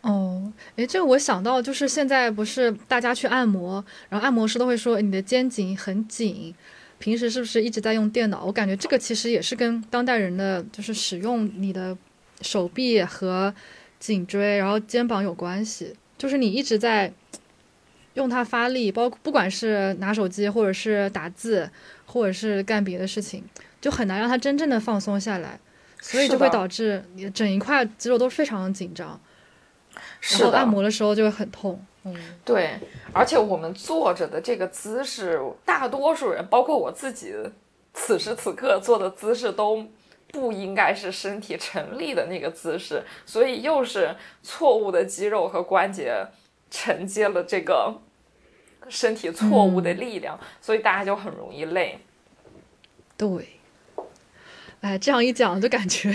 [0.00, 6.54] 哦，诶，这个我想到，就是现在不是大家去按摩，然后按摩师都会说你的肩颈很紧。
[6.98, 8.44] 平时是不是一直在用电脑？
[8.44, 11.96] 我感觉这个其实也是跟当代人的就是使用你的
[12.40, 13.54] 手臂和
[14.00, 15.94] 颈椎，然后肩膀有关系。
[16.16, 17.12] 就是你一直在
[18.14, 21.70] 用它发力，包不管是拿手机，或者是打字，
[22.04, 23.44] 或者是干别的事情，
[23.80, 25.60] 就很难让它真正的放松下来，
[26.00, 29.20] 所以就会导致你整一块肌肉都非常的紧张，
[30.32, 31.80] 然后按摩的时候就会很痛。
[32.44, 32.78] 对，
[33.12, 37.34] 而且我们坐着的这个姿势，大多数人，包括我自己，
[37.92, 39.86] 此时此刻做的姿势都
[40.32, 46.26] 不应该是身体成立的那个姿势，所以又是错误的肌肉和关节
[46.70, 48.00] 承接了这个
[48.88, 51.98] 身体错误的力量，所以大家就很容易累。
[53.16, 53.60] 对，
[54.80, 56.10] 哎，这样一讲就感觉。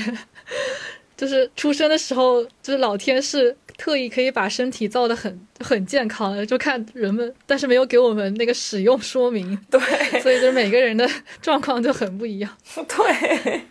[1.23, 9.79] 就是出生的时候，就是老天是特意可以把身体造的很很健康的，就看人们，但是没有给我们那个使用说明，对，
[10.19, 11.09] 所以就是每个人的
[11.41, 12.57] 状况就很不一样。
[12.75, 13.61] 对，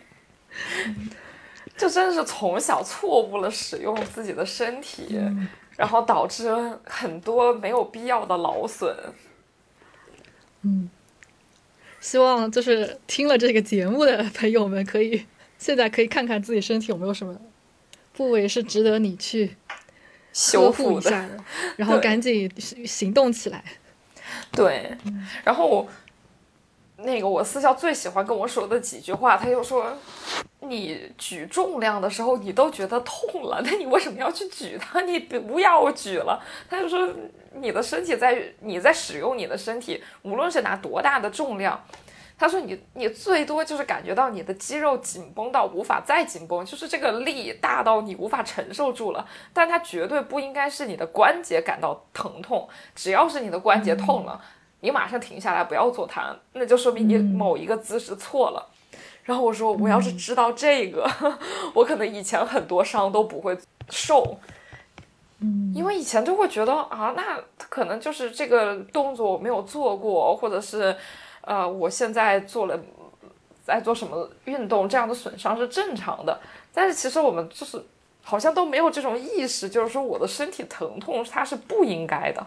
[1.77, 5.15] 就真的是从小错误了使用自己的身体，
[5.77, 6.49] 然后导致
[6.85, 8.91] 很多没有必要的劳损。
[10.63, 10.89] 嗯，
[11.99, 15.23] 希望就是听了这个节目的朋友们，可以
[15.63, 17.33] 现在可以看看自己身体有没有什么
[18.11, 19.55] 部位是值得你去
[20.33, 21.37] 修复的，一下的，
[21.77, 22.51] 然后赶紧
[22.85, 23.63] 行动起来。
[24.51, 24.97] 对，
[25.45, 25.87] 然后
[26.97, 29.97] 那个我私校最喜欢跟我说的几句话，他就说
[30.59, 34.99] ：“你举重量的时候，你都觉得痛了，那你为什么要去举它？
[35.03, 37.07] 你不要举了。”他就说
[37.55, 41.81] ：“你的身体在你在使用你的身体，无论是拿多大的重量。”
[42.37, 49.25] 他说你：“你最多就是感觉到你的肌肉紧绷到无法再紧绷，就是这个力大到你无法承受住了。
[49.53, 54.41] 但它绝对不应该是你的关节感到疼痛，只要是你的关节痛了，
[54.81, 58.69] 你马上停下来，不要做它，那就说明你某一个姿势错了。
[59.23, 61.09] 然后我说，我要是知道这个，
[61.73, 63.57] 我可能以前很多伤都不会
[63.89, 64.37] 受。
[65.39, 70.93] 嗯，因为以前就会觉得啊，那可能就是这个动作我没有做过，或者是，
[71.45, 72.79] 呃，我现在做了
[73.65, 76.39] 在做什么运动，这样的损伤是正常的。
[76.73, 77.83] 但是其实我们就是
[78.23, 82.45] 好像都没有这种意识，就是说我的身体疼痛它是不应该的。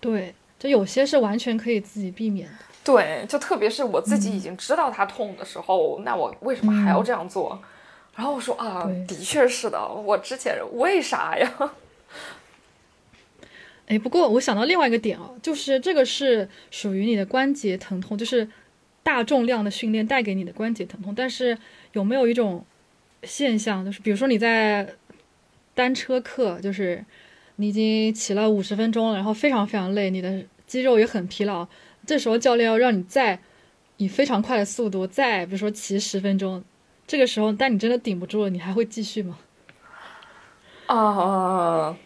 [0.00, 2.54] 对，就有些是完全可以自己避免的。
[2.82, 7.56] 对，就特别是我自己已经知道它痛的时候，那我为什么还要这样做？
[8.16, 11.50] 然后我说啊，的确是的，我之前为啥呀？
[13.86, 18.48] 哎，不过我想到另外一个点啊，就是这个是属于你的关节疼痛，就是
[19.02, 21.14] 大重量的训练带给你的关节疼痛。
[21.14, 21.58] 但是
[21.92, 22.64] 有没有一种
[23.22, 24.94] 现象，就是比如说你在
[25.74, 27.04] 单车课，就是
[27.56, 31.66] 你已经骑了五十分钟了，然后非常非常累，你的肌肉也很疲劳，
[32.06, 33.38] 这时候教练要让你再
[33.98, 36.64] 以非常快的速度再比如说骑十分钟，
[37.06, 39.38] 这个时候但你真的顶不住了，你还会继续吗？
[40.86, 41.96] 啊、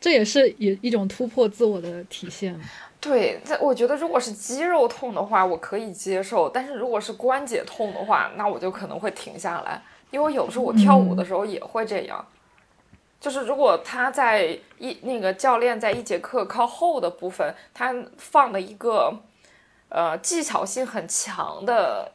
[0.00, 2.58] 这也是也一种突破自我的体现。
[3.00, 12.24] 对，这我觉得如果是肌肉痛的话，我可以接受；但是如果是关节痛的话，那我就可能会停下来，因为有的时候我跳舞的时候也会这样。
[13.18, 19.14] 就是如果他在一那个教练在一节课靠后的部分，他放了一个
[19.90, 22.12] 呃技巧性很强的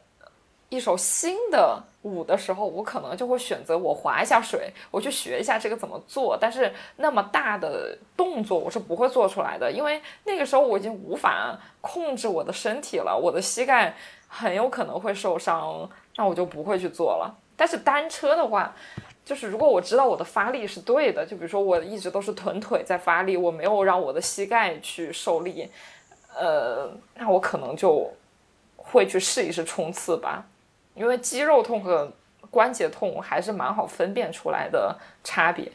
[0.68, 6.38] 一首新的舞的时候，我可能就会选择我划一下水，我去学一下这个怎么做。
[6.40, 13.94] 但是那么大的动作我是不会做出来的，因为那个时候我已经无法控制我的身体了，我的膝盖
[14.28, 17.36] 很有可能会受伤，那我就不会去做了。
[17.56, 18.74] 但是单车的话，
[19.24, 25.70] 就是如果我知道我的发力是对的，就比如说我一直都是臀腿在发力，我没有让我的膝盖去受力，
[26.38, 28.12] 呃，那我可能就
[28.76, 30.44] 会去试一试冲刺吧，
[30.96, 32.12] 因为肌肉痛和
[32.50, 35.70] 关节痛还是蛮好分辨出来的差别。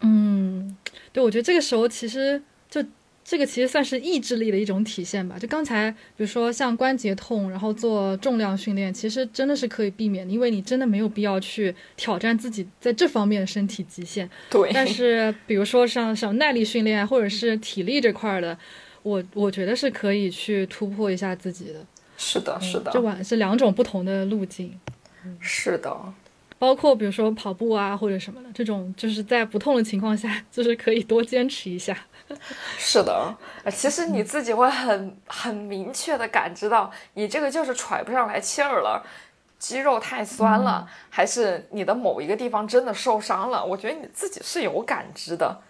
[0.00, 0.76] 嗯，
[1.12, 2.82] 对，我觉得这个时候其实就
[3.22, 5.38] 这个其实算是意志力的一种体现吧。
[5.38, 14.28] 就刚才比如说像关节痛，然后做重量训练，其实真的是可以避免的，因为你真的没有必要去挑战自己在这方面的身体极限。
[14.48, 18.56] 对，但是 比如说像像耐力训练啊或者是体力这块儿的，
[19.02, 21.84] 我我觉得是可以去突破一下自己的。
[22.22, 24.78] 是的，是的，这完是两种不同的路径。
[25.40, 25.96] 是的，
[26.58, 31.96] 包括比如说跑步啊或者什么的，这种就是在不痛的情况下， 就是可以多坚持一下。
[32.76, 33.34] 是的。
[33.64, 39.02] 呃其实你自己会很很明确的感知到，你这个就是喘不上来气儿了，
[39.58, 43.64] 肌肉太酸了，还是你的某一个地方真的受伤了。
[43.64, 45.60] 我觉得你自己是有感知的。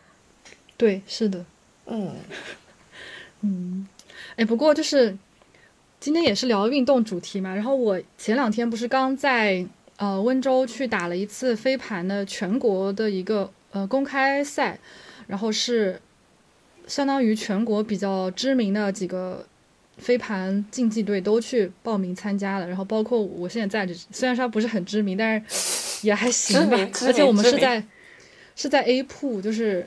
[0.76, 1.44] 对，是的，
[1.86, 2.14] 嗯，
[3.42, 3.86] 嗯，
[4.36, 5.16] 哎，不过就是
[6.00, 9.64] 今天也是聊运动主题嘛，然后我前两天不是刚在
[9.96, 14.78] 呃温州去打了一次飞盘的全国的一个呃公开赛，
[15.26, 16.00] 然后是
[16.86, 19.44] 相当于全国比较知名的几个
[19.98, 27.84] 飞盘竞技队都去报名参加了，然后包括我现在在这，虽然说不是很知名，但是也还行吧而且我们是在
[28.56, 29.86] 是在 A 铺，就是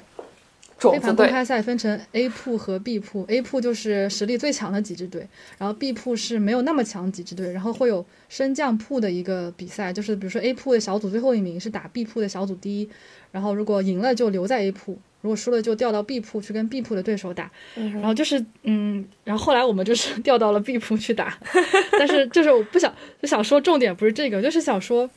[0.78, 12.89] 种子队，飞盘公开赛分成 A 铺和 B 铺，A 铺就是实力最强的几支队，然后 B 铺是没有那么强几支队，然后会有升降铺的一个比赛，就是比如说 A 铺的小组最后一名是打 B 铺的小组第一，
[13.32, 21.38] 然后如果赢了就留在 A 铺，如果输了就调到 B 铺去跟 B 铺的对手打，然后就是嗯，然后后来我们就是 调到了 B 铺去打，
[21.97, 25.09] 但是就是我不想就想说重点不是这个，就是想说。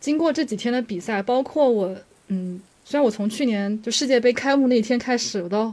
[0.00, 1.94] 经过这几天的比赛，包括我，
[2.28, 2.58] 嗯，
[2.90, 5.72] 虽然我从去年就世界杯开幕那一天开始，我到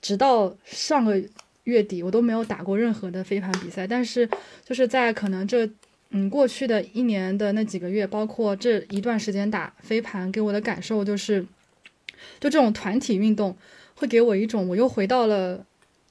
[0.00, 1.20] 直到上个
[1.64, 4.28] 月底，我都没有打过任何的飞盘比赛，但是
[4.64, 5.68] 就是在可能这。
[6.14, 11.40] 嗯，过去的一年的那几个月，包括这一段时间打飞盘，给我的感受就是，
[12.38, 13.56] 就这种团体运动
[13.94, 15.64] 会给我一种我又回到了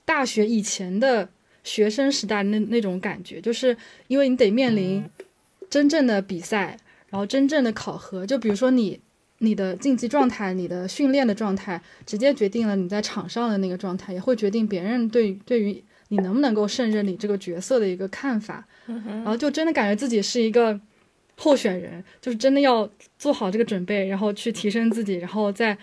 [0.03, 1.29] 大学以前的
[1.63, 3.77] 学生时代那那种感觉，就是
[4.07, 5.07] 因为你得面临
[5.69, 6.75] 真正的比赛，
[7.11, 8.99] 然后真正的考核，就比如说你
[9.43, 18.63] 你的竞技状态、你的训练的状态，直接决定了你在场上的那个状态，也会决定别人对对于你能不能够胜任你这个角色的一个看法。
[18.85, 20.79] 然后就真的感觉自己是一个
[21.37, 22.87] 候选人，就是真的要
[23.17, 25.75] 做好这个准备，然后去提升自己，然后再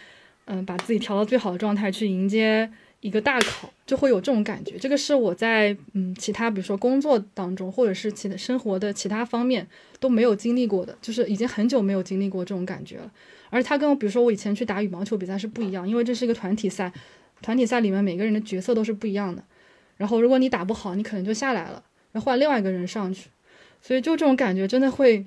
[0.44, 2.70] 嗯把自己调到最好的状态去迎接
[3.00, 4.76] 一个大考，就会有这种感觉。
[4.78, 9.66] 这个是我在嗯其他比如说工作当中，或者是其他生活的其他方面
[10.00, 13.10] 都没有经历过的，就是已经很久没有经历过这种感觉了。
[13.50, 16.92] 而它跟比如说我以前去打羽毛球比赛是不一样，因为这是一个团体赛，
[17.40, 19.42] 团体赛里面每个人的角色都是不一样的。
[19.96, 21.82] 然后如果你打不好，你可能就下来了。
[22.12, 23.28] 要换另外一个人上去，
[23.80, 25.24] 所以就这种感觉真的会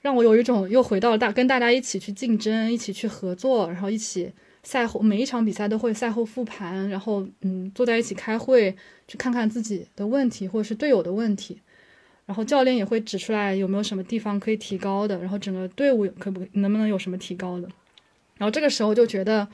[0.00, 4.32] 让我有一种又回到大跟大家一起去竞争、一起去合作，然后一起
[4.64, 8.74] 赛后每一场比赛都会赛后复盘，然后嗯坐在一起开会，
[9.06, 11.60] 去看看自己的问题或者是队友的问题，
[12.26, 17.68] 然后教练也会指出来有没有什么地方可以提高的，然后整个队伍可不能不能有什么提高的，
[18.38, 19.46] 然后这个时候就觉得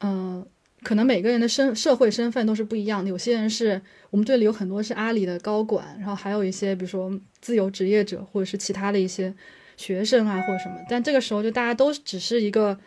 [0.00, 0.44] 嗯。
[0.82, 7.10] 可能每个人的身社会身份都是不一样的，有些人是我们队里有很多是阿里的高管，然后还有一些比如说
[7.40, 9.34] 自由职业者或者是其他的一些
[9.78, 12.78] 学生啊或者什么，但这个时候就大家都只是一个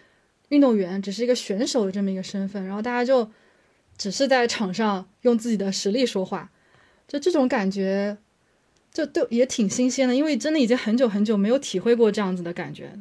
[0.50, 3.30] 运动员，只是一个选手的这么一个身份，然后大家就
[3.98, 6.52] 只是在场上用自己的实力说话，
[7.08, 8.18] 就这种感觉
[8.92, 12.92] 就对也挺新鲜的，因为真的已经很久很久没有体会过这样子的感觉。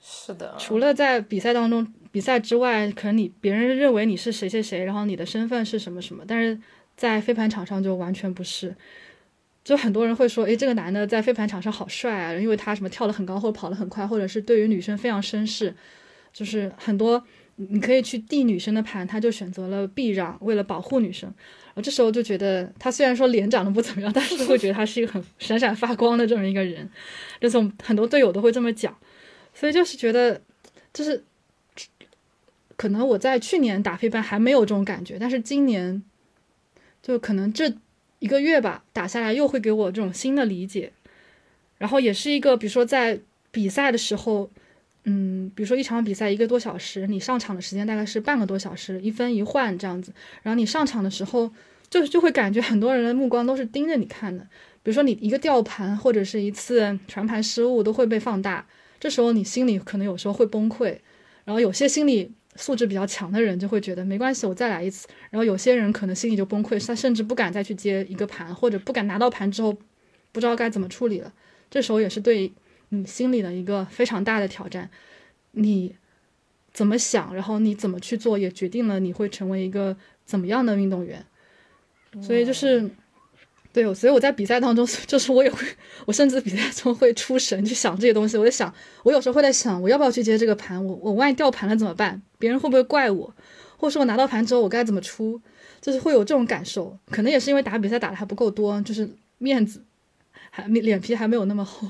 [0.00, 1.86] 是的，除了在比赛当中。
[2.10, 6.58] 比赛之外，可能你别人认为你是谁谁谁，然后你的身份是什么什么，但是
[6.96, 8.74] 在飞盘场上就完全不是。
[9.62, 15.72] 就很多人会说，诶，这个男的在飞盘场上好帅啊，因为他什么跳得很高或者跑得很快，或者是对于女生非常绅士。
[16.32, 17.22] 就是很多
[17.56, 21.32] 你可以去递女生的盘，他就选择了避让，为了保护女生。
[21.74, 26.88] 我这时候就觉得，他虽然说脸长得不怎么样，但是会觉得他是一个很闪闪发光的这么一个人。
[27.40, 28.96] 这种很多队友都会这么讲，
[29.54, 30.40] 所以就是觉得，
[30.92, 31.24] 就是。
[32.76, 36.00] 可能我在去年打飞盘还没有这种感觉，但是今年，
[37.02, 37.74] 就可能这
[38.20, 40.92] 一个月吧，打下来又会给我这种新的理解。
[41.78, 43.18] 然后也是一个，比如说在
[43.50, 44.48] 比赛的时候，
[45.04, 50.12] 嗯，比如说一场比赛一个多小时，你上场的时间大概是半个多小时，一分一换这样子。
[50.42, 51.50] 然后你上场的时候，
[51.88, 54.44] 就就会感觉很多人的目光都是盯着你看的。
[54.82, 58.66] 比如说你一个吊盘或者是一次传盘失误都会被放大，
[59.00, 60.98] 这时候你心里可能有时候会崩溃。
[61.44, 62.32] 然后有些心理。
[62.56, 65.06] 素质比较强的人就会觉得没关系，我再来一次。
[65.30, 69.72] 然后有些人可能心里就崩溃，他甚至不敢再去接一个盘，或者不敢拿到盘之后
[70.32, 71.32] 不知道该怎么处理了。
[71.70, 72.52] 这时候也是对
[72.90, 74.88] 你心里的一个非常大的挑战。
[75.52, 75.94] 你
[76.72, 81.24] 怎么想，然后你怎么去做，也决定了你会成为一个怎么样的运动员。
[82.22, 82.90] 所以就是。
[83.70, 85.64] 对，所以我在比赛当中， 就是我也会，
[86.06, 88.36] 我甚至比赛中会出神去想这些东西。
[88.36, 88.74] 我在想，
[89.04, 90.82] 我有时候会在想，我要不要去接这个盘？
[90.82, 92.20] 我我万一掉盘了怎么办？
[92.38, 93.32] 别人会不会怪我？
[93.76, 95.40] 或者说我拿到盘之后我该怎么出？
[95.82, 96.98] 就是会有这种感受。
[97.10, 99.84] 可能也是因为打比赛打的还不够多，就是面子
[100.58, 101.86] 还脸皮还没有那么厚，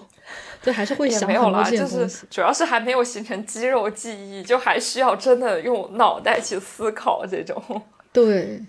[0.63, 2.27] 就还是会想很多这些东西。
[2.29, 7.83] 主要是还没有形成肌肉记忆，就还需要真的用脑袋去思考这种。
[8.13, 8.63] 对。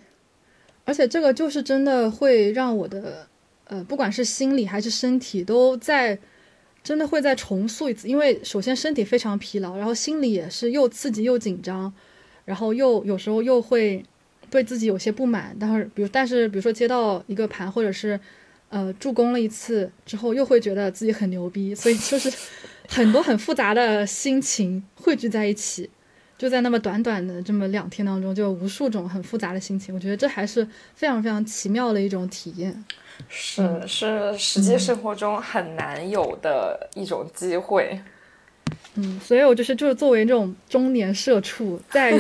[0.86, 3.28] 而且这个就是真的会让我的，
[3.66, 6.18] 呃，不管是心理还是身体，都在
[6.82, 8.08] 真的会再重塑一次。
[8.08, 11.94] 因为首先身体非常疲劳，然后心里也是又刺激又紧张，
[12.46, 14.04] 然后又有时候又会
[14.50, 15.56] 对自己有些不满。
[15.60, 18.20] 但是，比如，但是比如说接到一个盘，或者是
[18.70, 21.74] 呃助攻了一次之后，又会觉得自己很牛逼。
[21.76, 22.32] 所以就是
[22.88, 25.90] 很多很复杂的心情汇聚在一起。
[26.38, 29.94] 就在那么短短的这么两天当中，就有无数种很复杂的心情。
[29.94, 30.66] 我觉得这还是
[30.96, 32.86] 非常非常奇妙的一种体验，
[33.28, 38.00] 是是实际生活中很难有的一种机会。
[38.96, 42.18] 嗯，所以我就是就是作为这种中年社畜，在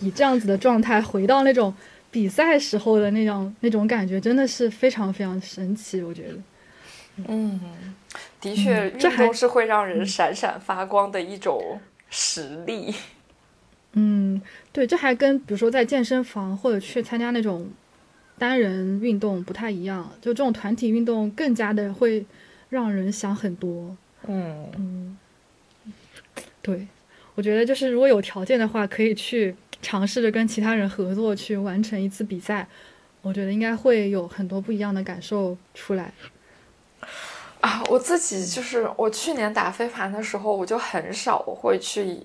[0.00, 1.72] 以这样子的状态回到那种
[2.12, 6.00] 比赛时候的那种那种感觉，真的是非常非常神奇。
[6.02, 6.34] 我觉得，
[7.26, 7.58] 嗯，
[8.40, 12.94] 的确，运动是会让人闪闪发光的一种实力。
[13.94, 14.40] 嗯，
[14.72, 17.70] 对，这还跟比如说在健身房或者去参加那种
[18.38, 22.24] 单人运动不太一样，就这种团体运动更加的会
[22.68, 23.96] 让人想很多。
[24.26, 25.18] 嗯嗯，
[26.62, 26.86] 对，
[27.34, 32.66] 我觉得就是如果有条件的话，可以去尝试着跟其他人合作去完成一次比赛，
[33.20, 36.12] 我觉得应该会有很多不一样的感受出来。
[37.60, 42.18] 啊，我自己就是我去年打飞盘的时候，我就很少会去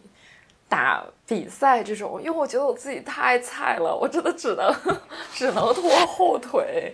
[0.70, 4.74] 打比赛这种，因为我觉得我自己太菜了，我真的只能
[5.34, 6.94] 只能拖后腿，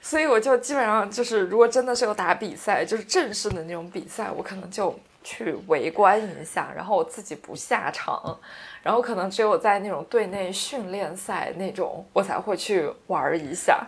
[0.00, 8.38] 所以我就基本上就是，如果真的是有打比赛，就是正式的那种比赛，我可能就去围观一下，然后我自己不下场，
[8.84, 13.84] 然后可能只有在那种队内训练赛那种，我才会去玩一下。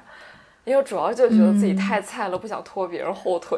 [0.64, 3.57] 因为主要就觉得自己太菜了，不想拖别人后腿。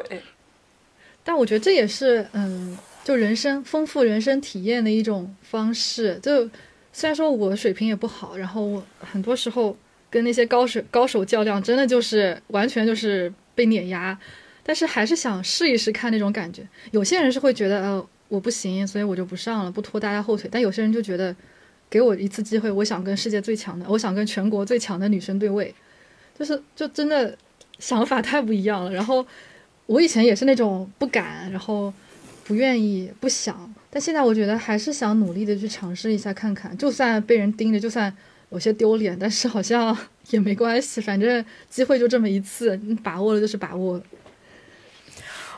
[1.23, 6.19] 但我觉得这也是，嗯，就人生丰富人生体验的一种方式。
[6.21, 6.47] 就
[6.93, 9.75] 虽然说我水平也不好，然后我很多时候
[10.09, 14.15] 跟那些高手高手较量，真的就是完全就是被碾压。
[14.61, 16.61] 但是还是想试一试看那种感觉。
[16.91, 20.47] 有些人是会觉得，呃，我不行，所以我就不上了，不拖大家后腿。
[20.49, 21.35] 但有些人就觉得，
[21.89, 25.73] 给我一次机会，我想跟世界最强的，我想跟全国最强的女生对位。
[26.37, 27.37] 就是就真的
[27.79, 28.93] 想法太不一样了。
[28.93, 29.25] 然后
[29.87, 31.93] 我以前也是那种不敢，然后
[32.45, 33.73] 不愿意、不想。
[33.89, 38.15] 但现在我觉得还是想努力的去尝试一下看看，就算被人盯着，就算
[38.51, 39.97] 有些丢脸，但是好像
[40.29, 41.01] 也没关系。
[41.01, 44.03] 反正机会就这么一次，你把握了就是把握了。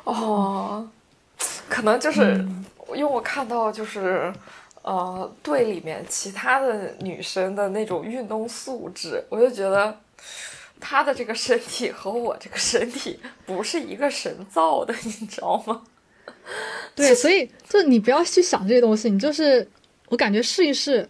[0.05, 0.89] 哦，
[1.71, 2.45] 可能就是
[2.89, 4.31] 因为我看到就是
[4.81, 9.97] 呃队里面其他的女生的那种运动素质，我就觉得。
[10.83, 15.83] 她的这个身体和我这个身体不是一个神造的， 你知道吗？
[16.95, 19.69] 对，所以就你不要去想这些东西，你就是
[20.09, 21.07] 我感觉试一试，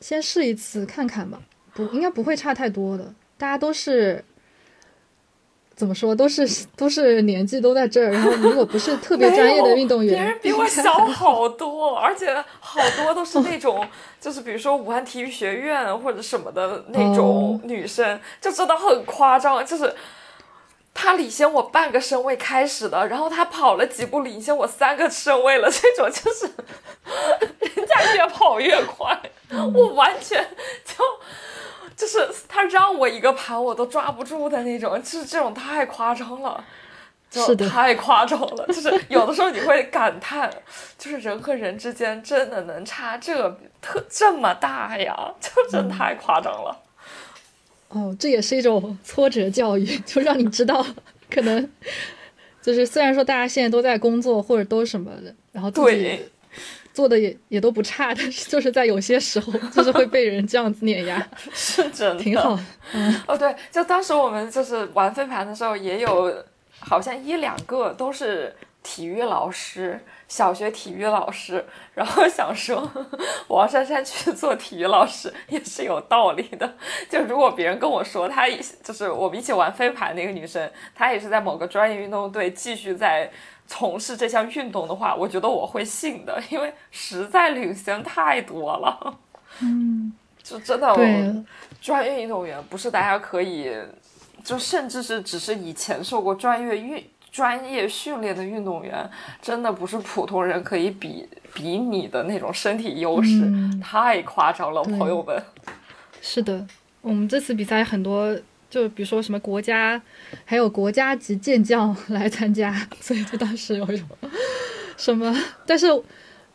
[0.00, 1.42] 先试一次看看吧，
[1.74, 4.24] 不应该不会差太多的，大家都是。
[5.80, 13.88] 怎么说都是都是年纪都在这儿，然后如果不是特别专业的运动员，别人比我小好多，而且好多都是那种
[14.20, 19.94] 就是比如说武汉体育学院或者什么的那种女生，就真的很夸张，就是
[20.92, 26.44] 她领先我半个身位开始的，然后她跑了几步领先我三个身位了， 这种就是
[27.74, 29.18] 人家越跑越快，
[29.72, 30.46] 我完全
[30.84, 31.02] 就。
[32.00, 36.64] 就是他让我一个盘我都抓不住的那种，就是这种太夸张了，
[37.30, 38.66] 就太夸张了。
[38.68, 40.50] 就是有的时候你会感叹，
[40.96, 43.50] 就是人和人之间真的能差这
[43.82, 45.14] 特这么大呀？
[45.38, 46.74] 就真太夸张了。
[47.88, 50.82] 哦，这也是一种挫折教育，就让你知道，
[51.30, 51.70] 可能
[52.62, 56.18] 就是虽然说大家现在都在工作或者都什么的，然后自己。
[56.92, 62.58] 做的也也都不差，但是就是在有些时候，就是会被人这样子碾压，是真的挺好。
[62.92, 66.34] 嗯，哦对，就当时我们就是玩飞盘的时候，也有
[66.80, 71.64] 好像一两个都是体育老师，小学体育老师，
[71.94, 72.90] 然后想说
[73.46, 76.74] 王珊珊去做体育老师也是有道理的。
[77.08, 78.48] 就如果别人跟我说她
[78.82, 83.30] 就是我们一起玩飞盘那个女生，她也是在某个专业运动队继续在。
[83.72, 89.16] 从事这项运动的话，我觉得我会信的，因为实在领先太多了。
[89.60, 90.12] 嗯，
[90.42, 90.92] 就真的，
[91.80, 93.72] 专业运动员不是大家可以，
[94.42, 99.08] 就甚至是只是以前受过专业运专业训练的运动员，
[99.40, 103.48] 真的不是普通人可以比比拟的那种身体优势，
[103.80, 105.40] 太夸张了，朋友们。
[106.20, 106.66] 是的，
[107.02, 108.36] 我们这次比赛很多。
[108.70, 110.00] 就比如说什么国家，
[110.44, 114.06] 还有国家级健将来参加，所以就当时有一种
[114.96, 115.86] 什么，但是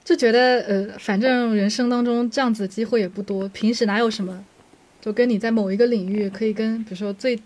[0.04, 4.46] 就觉得呃，反正人生当中这样子机会也不多，平时哪有什么，
[5.02, 7.38] 就跟你在某一个领域可以跟比如说最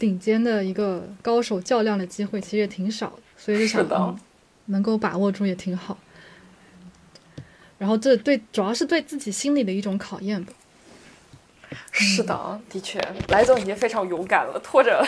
[0.00, 4.18] 顶尖的一个高手较量的机会，其实也挺少的，所以就想
[4.66, 5.96] 能够把握住也挺好。
[7.78, 10.52] 然后这对主要是对自己心理的一种考验吧。
[11.90, 15.06] 是的，的确，来总已经非常勇敢了，拖着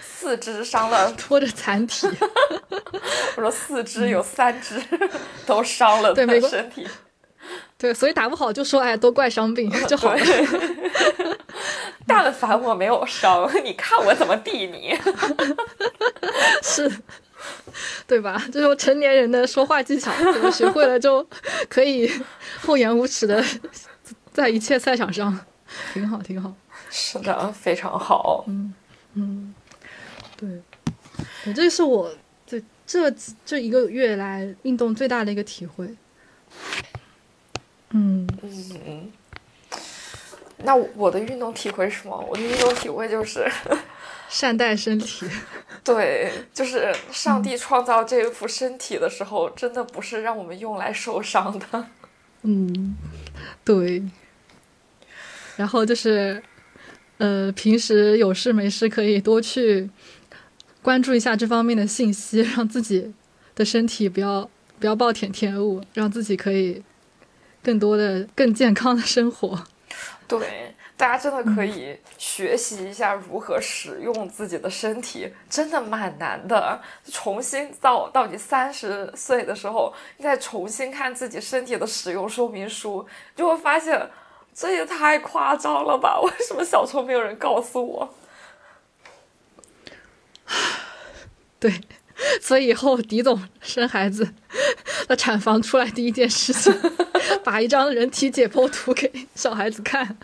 [0.00, 2.08] 四肢伤了， 拖着残体。
[3.36, 4.82] 我说四肢有三只
[5.46, 6.86] 都伤了的身体。
[7.76, 10.20] 对，所以打不好就说哎，都怪伤病就好了。
[12.06, 14.94] 但凡我没有伤，你看我怎么地你？
[16.62, 16.90] 是，
[18.06, 18.42] 对吧？
[18.52, 20.10] 这种成年人的说话技巧，
[20.50, 21.26] 学会了就
[21.68, 22.10] 可以
[22.62, 23.44] 厚颜无耻的
[24.32, 25.38] 在一切赛场上。
[25.92, 26.54] 挺好，挺好，
[26.90, 28.44] 是的，非常好。
[28.48, 28.74] 嗯
[29.14, 29.54] 嗯，
[30.36, 30.62] 对，
[31.46, 32.12] 我这是我
[32.46, 33.10] 这这
[33.44, 35.94] 这一个月来运动最大的一个体会。
[37.90, 38.26] 嗯
[38.86, 39.12] 嗯，
[40.58, 42.18] 那我的运动体会是什么？
[42.28, 43.48] 我的运动体会就是，
[44.28, 45.28] 善待身体。
[45.84, 51.86] 对，就是上帝创造这副身体的时候，真的不是让我们用来受伤的。
[52.42, 52.96] 嗯，
[53.64, 54.02] 对。
[55.56, 56.42] 然后就是，
[57.18, 59.88] 呃，平时有事没事可以多去
[60.82, 63.14] 关注一下这方面的信息，让自己
[63.54, 64.48] 的身体不要
[64.78, 66.82] 不要暴殄天物，让自己可以
[67.62, 69.64] 更多的更健康的生活。
[70.26, 76.80] 对，大家真的可以学习一下如何使用自己的身体，真的蛮难的。
[77.12, 84.00] 重新到到你三十岁的时候，你再重新看自己身体的使用说明书，就会发现
[84.54, 86.20] 这也太夸张了吧？
[86.22, 88.14] 为什么小时候没有人告诉我？
[91.58, 91.80] 对，
[92.40, 94.32] 所以以后狄总生孩子，
[95.08, 96.72] 那产房出来第一件事情，
[97.42, 100.16] 把一张人体解剖图给小孩子看。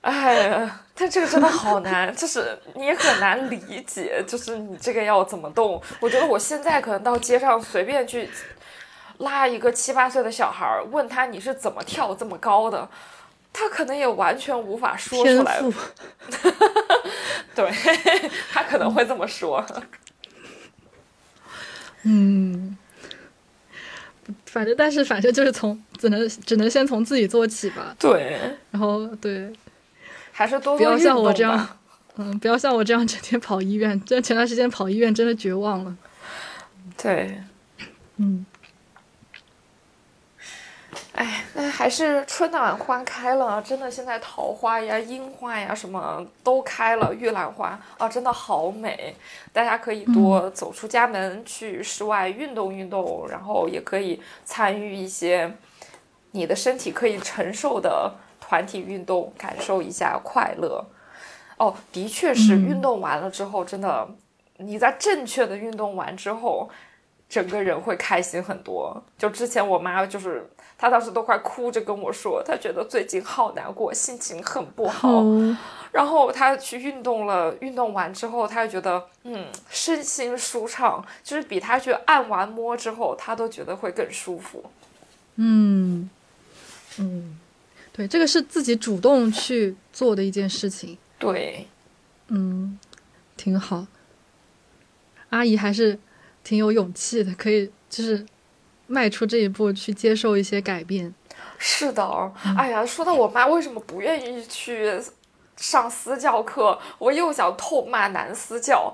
[0.00, 5.80] 哎呀，但这个真的好难， 就是你也很难理解，就是你这个要怎么动？
[6.00, 8.28] 我觉得我现在可能到街上随便去
[9.20, 12.88] 拉一个七八岁的小孩儿，问他你是怎么跳这么高的，
[13.52, 15.60] 他可能也完全无法说出天来。
[15.62, 15.72] 赋，
[17.54, 17.70] 对
[18.52, 19.64] 他可能会这么说。
[22.04, 22.76] 嗯，
[24.46, 27.94] 反正但是反正就是从只能只能先从自己做起吧。
[27.98, 28.40] 对，
[28.70, 29.52] 然后对，
[30.32, 31.76] 还是多不要像我这样。
[32.16, 33.98] 嗯，不要像我这样整天跑医院。
[34.04, 35.96] 真前段时间跑医院真的绝望了。
[37.00, 37.40] 对，
[38.16, 38.44] 嗯，
[41.12, 49.14] 哎，那还是春暖花开了，真的，现在桃花呀、樱花呀什么都开了，玉兰花啊，真的好美。
[49.52, 55.52] 大家可以多走出家门，去室外运动运动，然后也可以参与一些
[56.30, 60.86] 你的身体可以承受的团体运动，感受一下快乐。
[61.56, 64.08] 哦，的确是，嗯运动完了之后，真的，
[64.58, 66.70] 你在正确的运动完之后，
[67.28, 69.02] 整个人会开心很多。
[69.18, 70.48] 就之前我妈就是，
[70.80, 75.10] 她当时都快哭着跟我说，他觉得最近好难过，心情很不好。
[75.10, 75.54] 哦，
[75.92, 84.64] 然后他去运动了，运动完之后，他就觉得嗯，身心舒畅，就是比他去按完摩之后，他都觉得会更舒服。
[85.36, 86.08] 嗯
[86.96, 87.38] 嗯，
[87.92, 90.96] 对，这个是自己主动去做的一件事情。
[91.18, 91.66] 对，
[92.28, 92.78] 嗯，
[93.36, 93.86] 挺好。
[95.28, 95.98] 阿姨还是
[96.42, 98.24] 挺有勇气的，可以就是
[98.90, 101.14] 迈出这一步去接受一些改变。
[101.56, 105.00] 是的，哎呀，说到我妈为什么不愿意去
[105.56, 108.92] 上私教课，我又想痛骂男私教。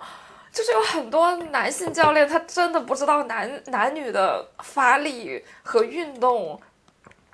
[0.53, 6.59] 就是有很多男性教练，他真的不知道男男女的发力和运动，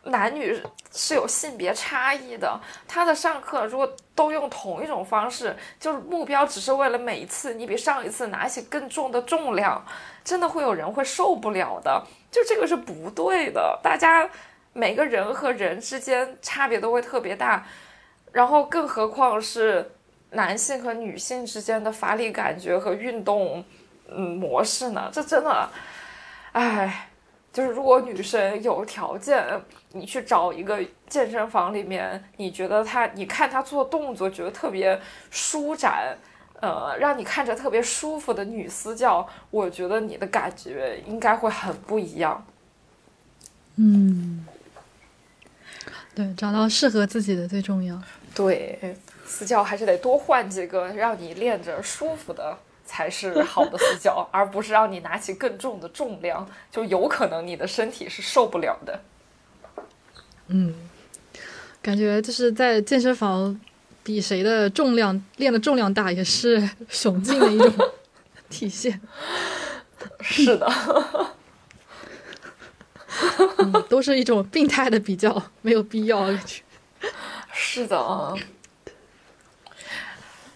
[0.05, 0.61] 男女
[0.93, 2.61] 是有性别差异的。
[2.89, 9.85] 他的上课如果都用同一种方式，就是目标只是为了每一次你比上一次拿起更重的重量，
[10.25, 12.05] 真的会有人会受不了的。
[12.33, 14.28] 就这个是不对的，大家
[14.72, 17.64] 每个人和人之间差别都会特别大，
[18.33, 19.93] 然后更何况是
[20.30, 23.62] 男性和女性之间的发力感觉和运动
[24.09, 25.11] 嗯模式呢？
[25.12, 25.68] 这真的，
[26.53, 27.11] 唉，
[27.53, 29.45] 就是如果女生有条件，
[29.91, 34.99] 你去找一个健身房里面，你觉得她，你看她做动作觉得特别
[35.30, 36.16] 舒展。
[36.63, 42.47] 呃，让你看着特别舒服的女私教，我觉得你的感觉应该会很不一样。
[43.75, 44.47] 嗯，
[46.15, 48.01] 对，找到适合自己的最重要。
[48.33, 48.97] 对，
[49.27, 52.57] 私教还是得多换几个，让你练着舒服的
[52.87, 59.01] 才是好的私教， 而不是让你拿起更重的重量，就有可能你的身体是受不了的。
[60.47, 60.73] 嗯，
[61.83, 63.61] 感觉就是在健身房
[64.03, 67.72] 比谁的重量练的重量大，也是 雄劲的一种
[68.50, 69.00] 体现。
[70.20, 70.66] 是的，
[73.59, 76.28] 嗯，都是一种病态的比较，没有必要。
[77.53, 78.34] 是的。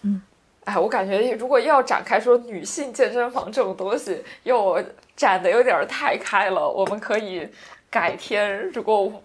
[0.01, 0.21] 嗯，
[0.65, 4.83] 哎，我感觉如果要展开说女性健身房这种东西，又
[5.15, 6.69] 展的有点太开了。
[6.69, 7.47] 我们可以
[7.89, 9.23] 改天，如果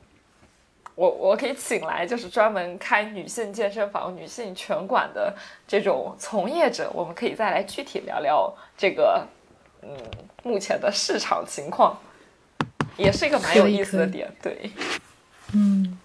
[0.95, 5.35] 我我可以请来就是专门开女性健身房、女性拳馆的
[5.67, 9.27] 这种从业者，我们可以再来具体聊聊这个
[9.83, 9.91] 嗯
[10.43, 11.99] 目前的市场情况，
[12.97, 14.31] 也是一个蛮有意思的点。
[14.43, 14.71] 对，
[15.55, 15.99] 嗯，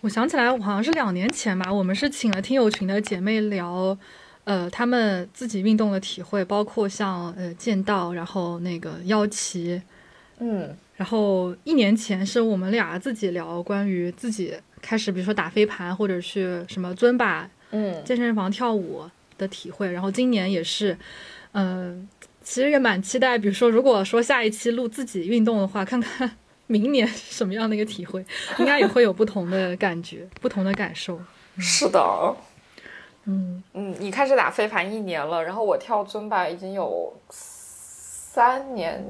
[0.00, 3.96] 我想起来，我好像是两年前吧，我们是请了听友群的姐妹聊，
[4.44, 9.80] 呃，她们自己运动的体会，包括像呃剑道，然后那个腰旗，
[10.38, 19.02] 嗯然后一年前是我们俩自己聊关于自己开始，比如说打飞盘或者是什么尊巴嗯健身房跳舞
[19.38, 19.90] 的体会。
[19.90, 20.96] 然后今年也是，
[21.52, 22.08] 嗯、
[22.42, 23.38] 其实也蛮期待。
[23.38, 26.30] 比如说，如果说下一期录自己运动的话，看看
[26.66, 28.24] 明年是什么样的一个体会，
[28.58, 31.20] 应该也会有不同的感觉、 不同的感受。
[31.58, 32.36] 是的，
[33.24, 39.04] 嗯，嗯，你开始打飞盘一年了，然后我跳尊巴已经有三年，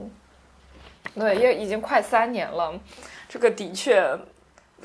[1.14, 2.72] 对，也已经快三年了。
[3.28, 4.18] 这个的确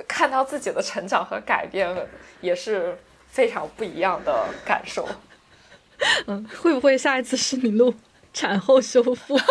[0.08, 1.96] 看到自己的成长和改变，
[2.42, 2.98] 也是
[3.28, 5.08] 非常不一样的感受。
[6.28, 7.94] 嗯，会不会下一次是你录
[8.34, 9.40] 产后修复？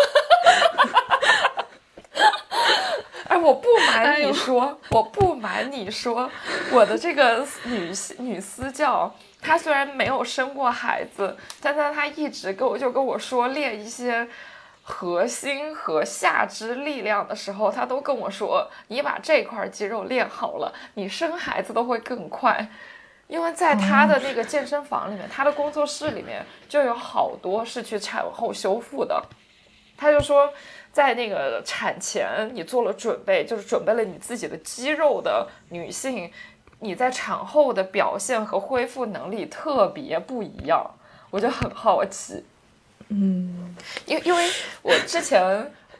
[3.27, 6.31] 哎，我不瞒你说，我不瞒你说，
[6.71, 14.25] 我的这个女女私教，她虽然没有生过孩子，但是她一直跟我就跟我说练一些
[14.89, 22.65] 核心和下肢力量的时候，她都跟我说，你把这块肌肉练好了，你生孩子都会更快。
[23.27, 29.21] 因为在她的那个健身房里面，她的工作室里面就有好多是去产后修复的。
[29.97, 30.49] 他就说，
[30.91, 36.31] 在那个产前你做了准备，就是准备了你自己的肌肉的女性，
[36.79, 40.89] 你在产后的表现和恢复能力特别不一样，
[41.29, 42.45] 我就很好奇。
[43.09, 43.75] 嗯
[44.05, 44.49] 因因为
[44.81, 45.41] 我之前，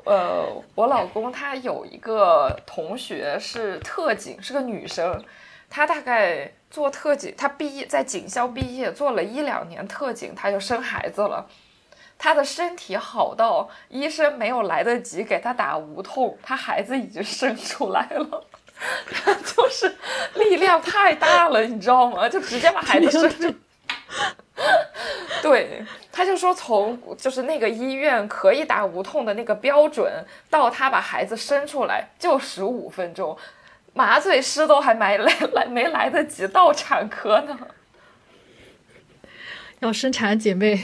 [0.04, 0.46] 呃，
[0.76, 5.24] 我老公他有一个同学是特警，是个女生，
[5.70, 11.48] 她大概做特警，她毕业在警校毕业，做了一两年特警，她就生孩子了。
[12.18, 18.44] 她的身体好到医生没有来得及给她打无痛，她孩子已经生出来了。
[19.12, 19.96] 她 就是
[20.36, 22.28] 力量太大了，你知道吗？
[22.28, 23.54] 就直接把孩子生出。
[25.42, 30.12] 对，他就说从就是那个医院可以打无痛的那个标准，
[30.50, 33.38] 到他把孩子生出来就十五分钟，
[33.94, 37.58] 麻醉师都还没来来没来得及到产科呢。
[39.80, 40.84] 要生产的姐妹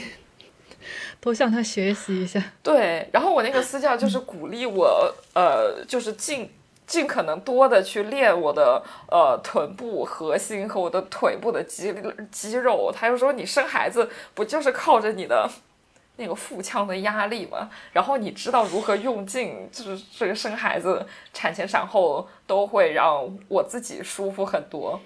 [1.20, 2.40] 多向他学习一下。
[2.62, 6.48] 对，然后我那个私教就是鼓励我，呃，就是尽
[6.86, 11.94] 尽可能多的去练我的呃臀部核心和我的腿部的肌
[12.30, 12.92] 肌肉。
[12.94, 15.48] 他就说，你生孩子不就是靠着你的
[16.16, 17.68] 那个腹腔的压力吗？
[17.92, 25.00] 然后你知道如何用劲，就是这个生孩子产前产后都会让我自己舒服很多。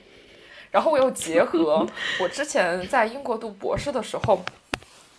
[0.71, 1.87] 然后我又结合
[2.21, 4.39] 我之前在英国读博士的时候，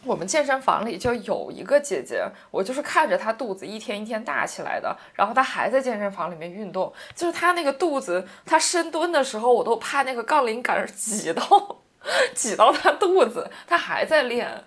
[0.06, 11.44] 我们健身房里就有一个姐姐，我就是看着她肚子一天一天大起来的，然后她还在健身房里面运动，就是她那个肚子，她深蹲的时候，我都怕那个杠铃杆挤到
[12.34, 14.64] 挤到她肚子，她还在练。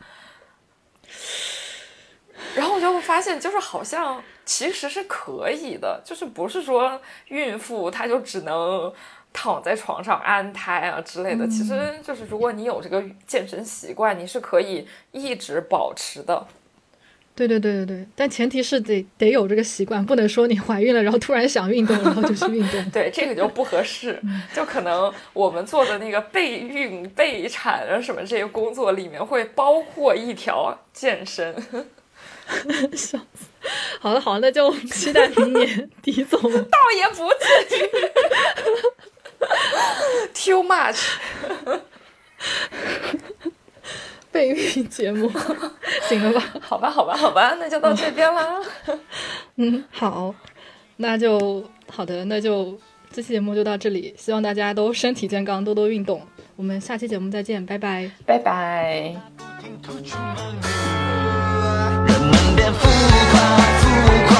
[2.55, 8.93] 然后我就会发现，就是好像其实是可以的，就是不是说孕妇她就只能
[9.32, 11.47] 躺在床上安胎啊之类的。
[11.49, 16.47] 其实就是如果你有这个健身习惯，你是可以一直保持的。
[17.34, 22.90] 对对对对对，但前提是得得有这个习惯，不能说你怀孕了，然后突然想运动，然后就去运动。
[22.90, 24.20] 对，这个就不合适。
[24.55, 31.57] 就可能我们做的那个备孕、备产啊什么这些工作里面会包括一条健身。
[32.96, 33.46] 笑死！
[34.00, 37.80] 好了好了，那就期待明年 狄总 倒也不至于
[40.34, 41.12] ，too much。
[44.32, 45.30] 备孕节目，
[46.09, 46.55] 行了吧？
[46.61, 48.59] 好吧，好吧，好吧，那就到这边啦。
[49.57, 50.34] 嗯，好，
[50.96, 52.78] 那就好的，那就
[53.12, 56.26] 这期节目就到这里，希望大家都身体健康，多多运动。
[56.57, 58.11] 我们下期节目再见，拜拜。
[58.26, 59.14] 拜拜。
[62.70, 62.88] 浮
[63.32, 63.40] 夸，
[63.80, 63.84] 浮
[64.28, 64.32] 夸，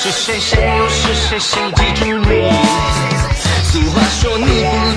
[0.00, 0.38] 是谁？
[0.38, 1.36] 谁又是谁？
[1.40, 2.48] 谁记住你？
[3.64, 4.87] 俗话说，你不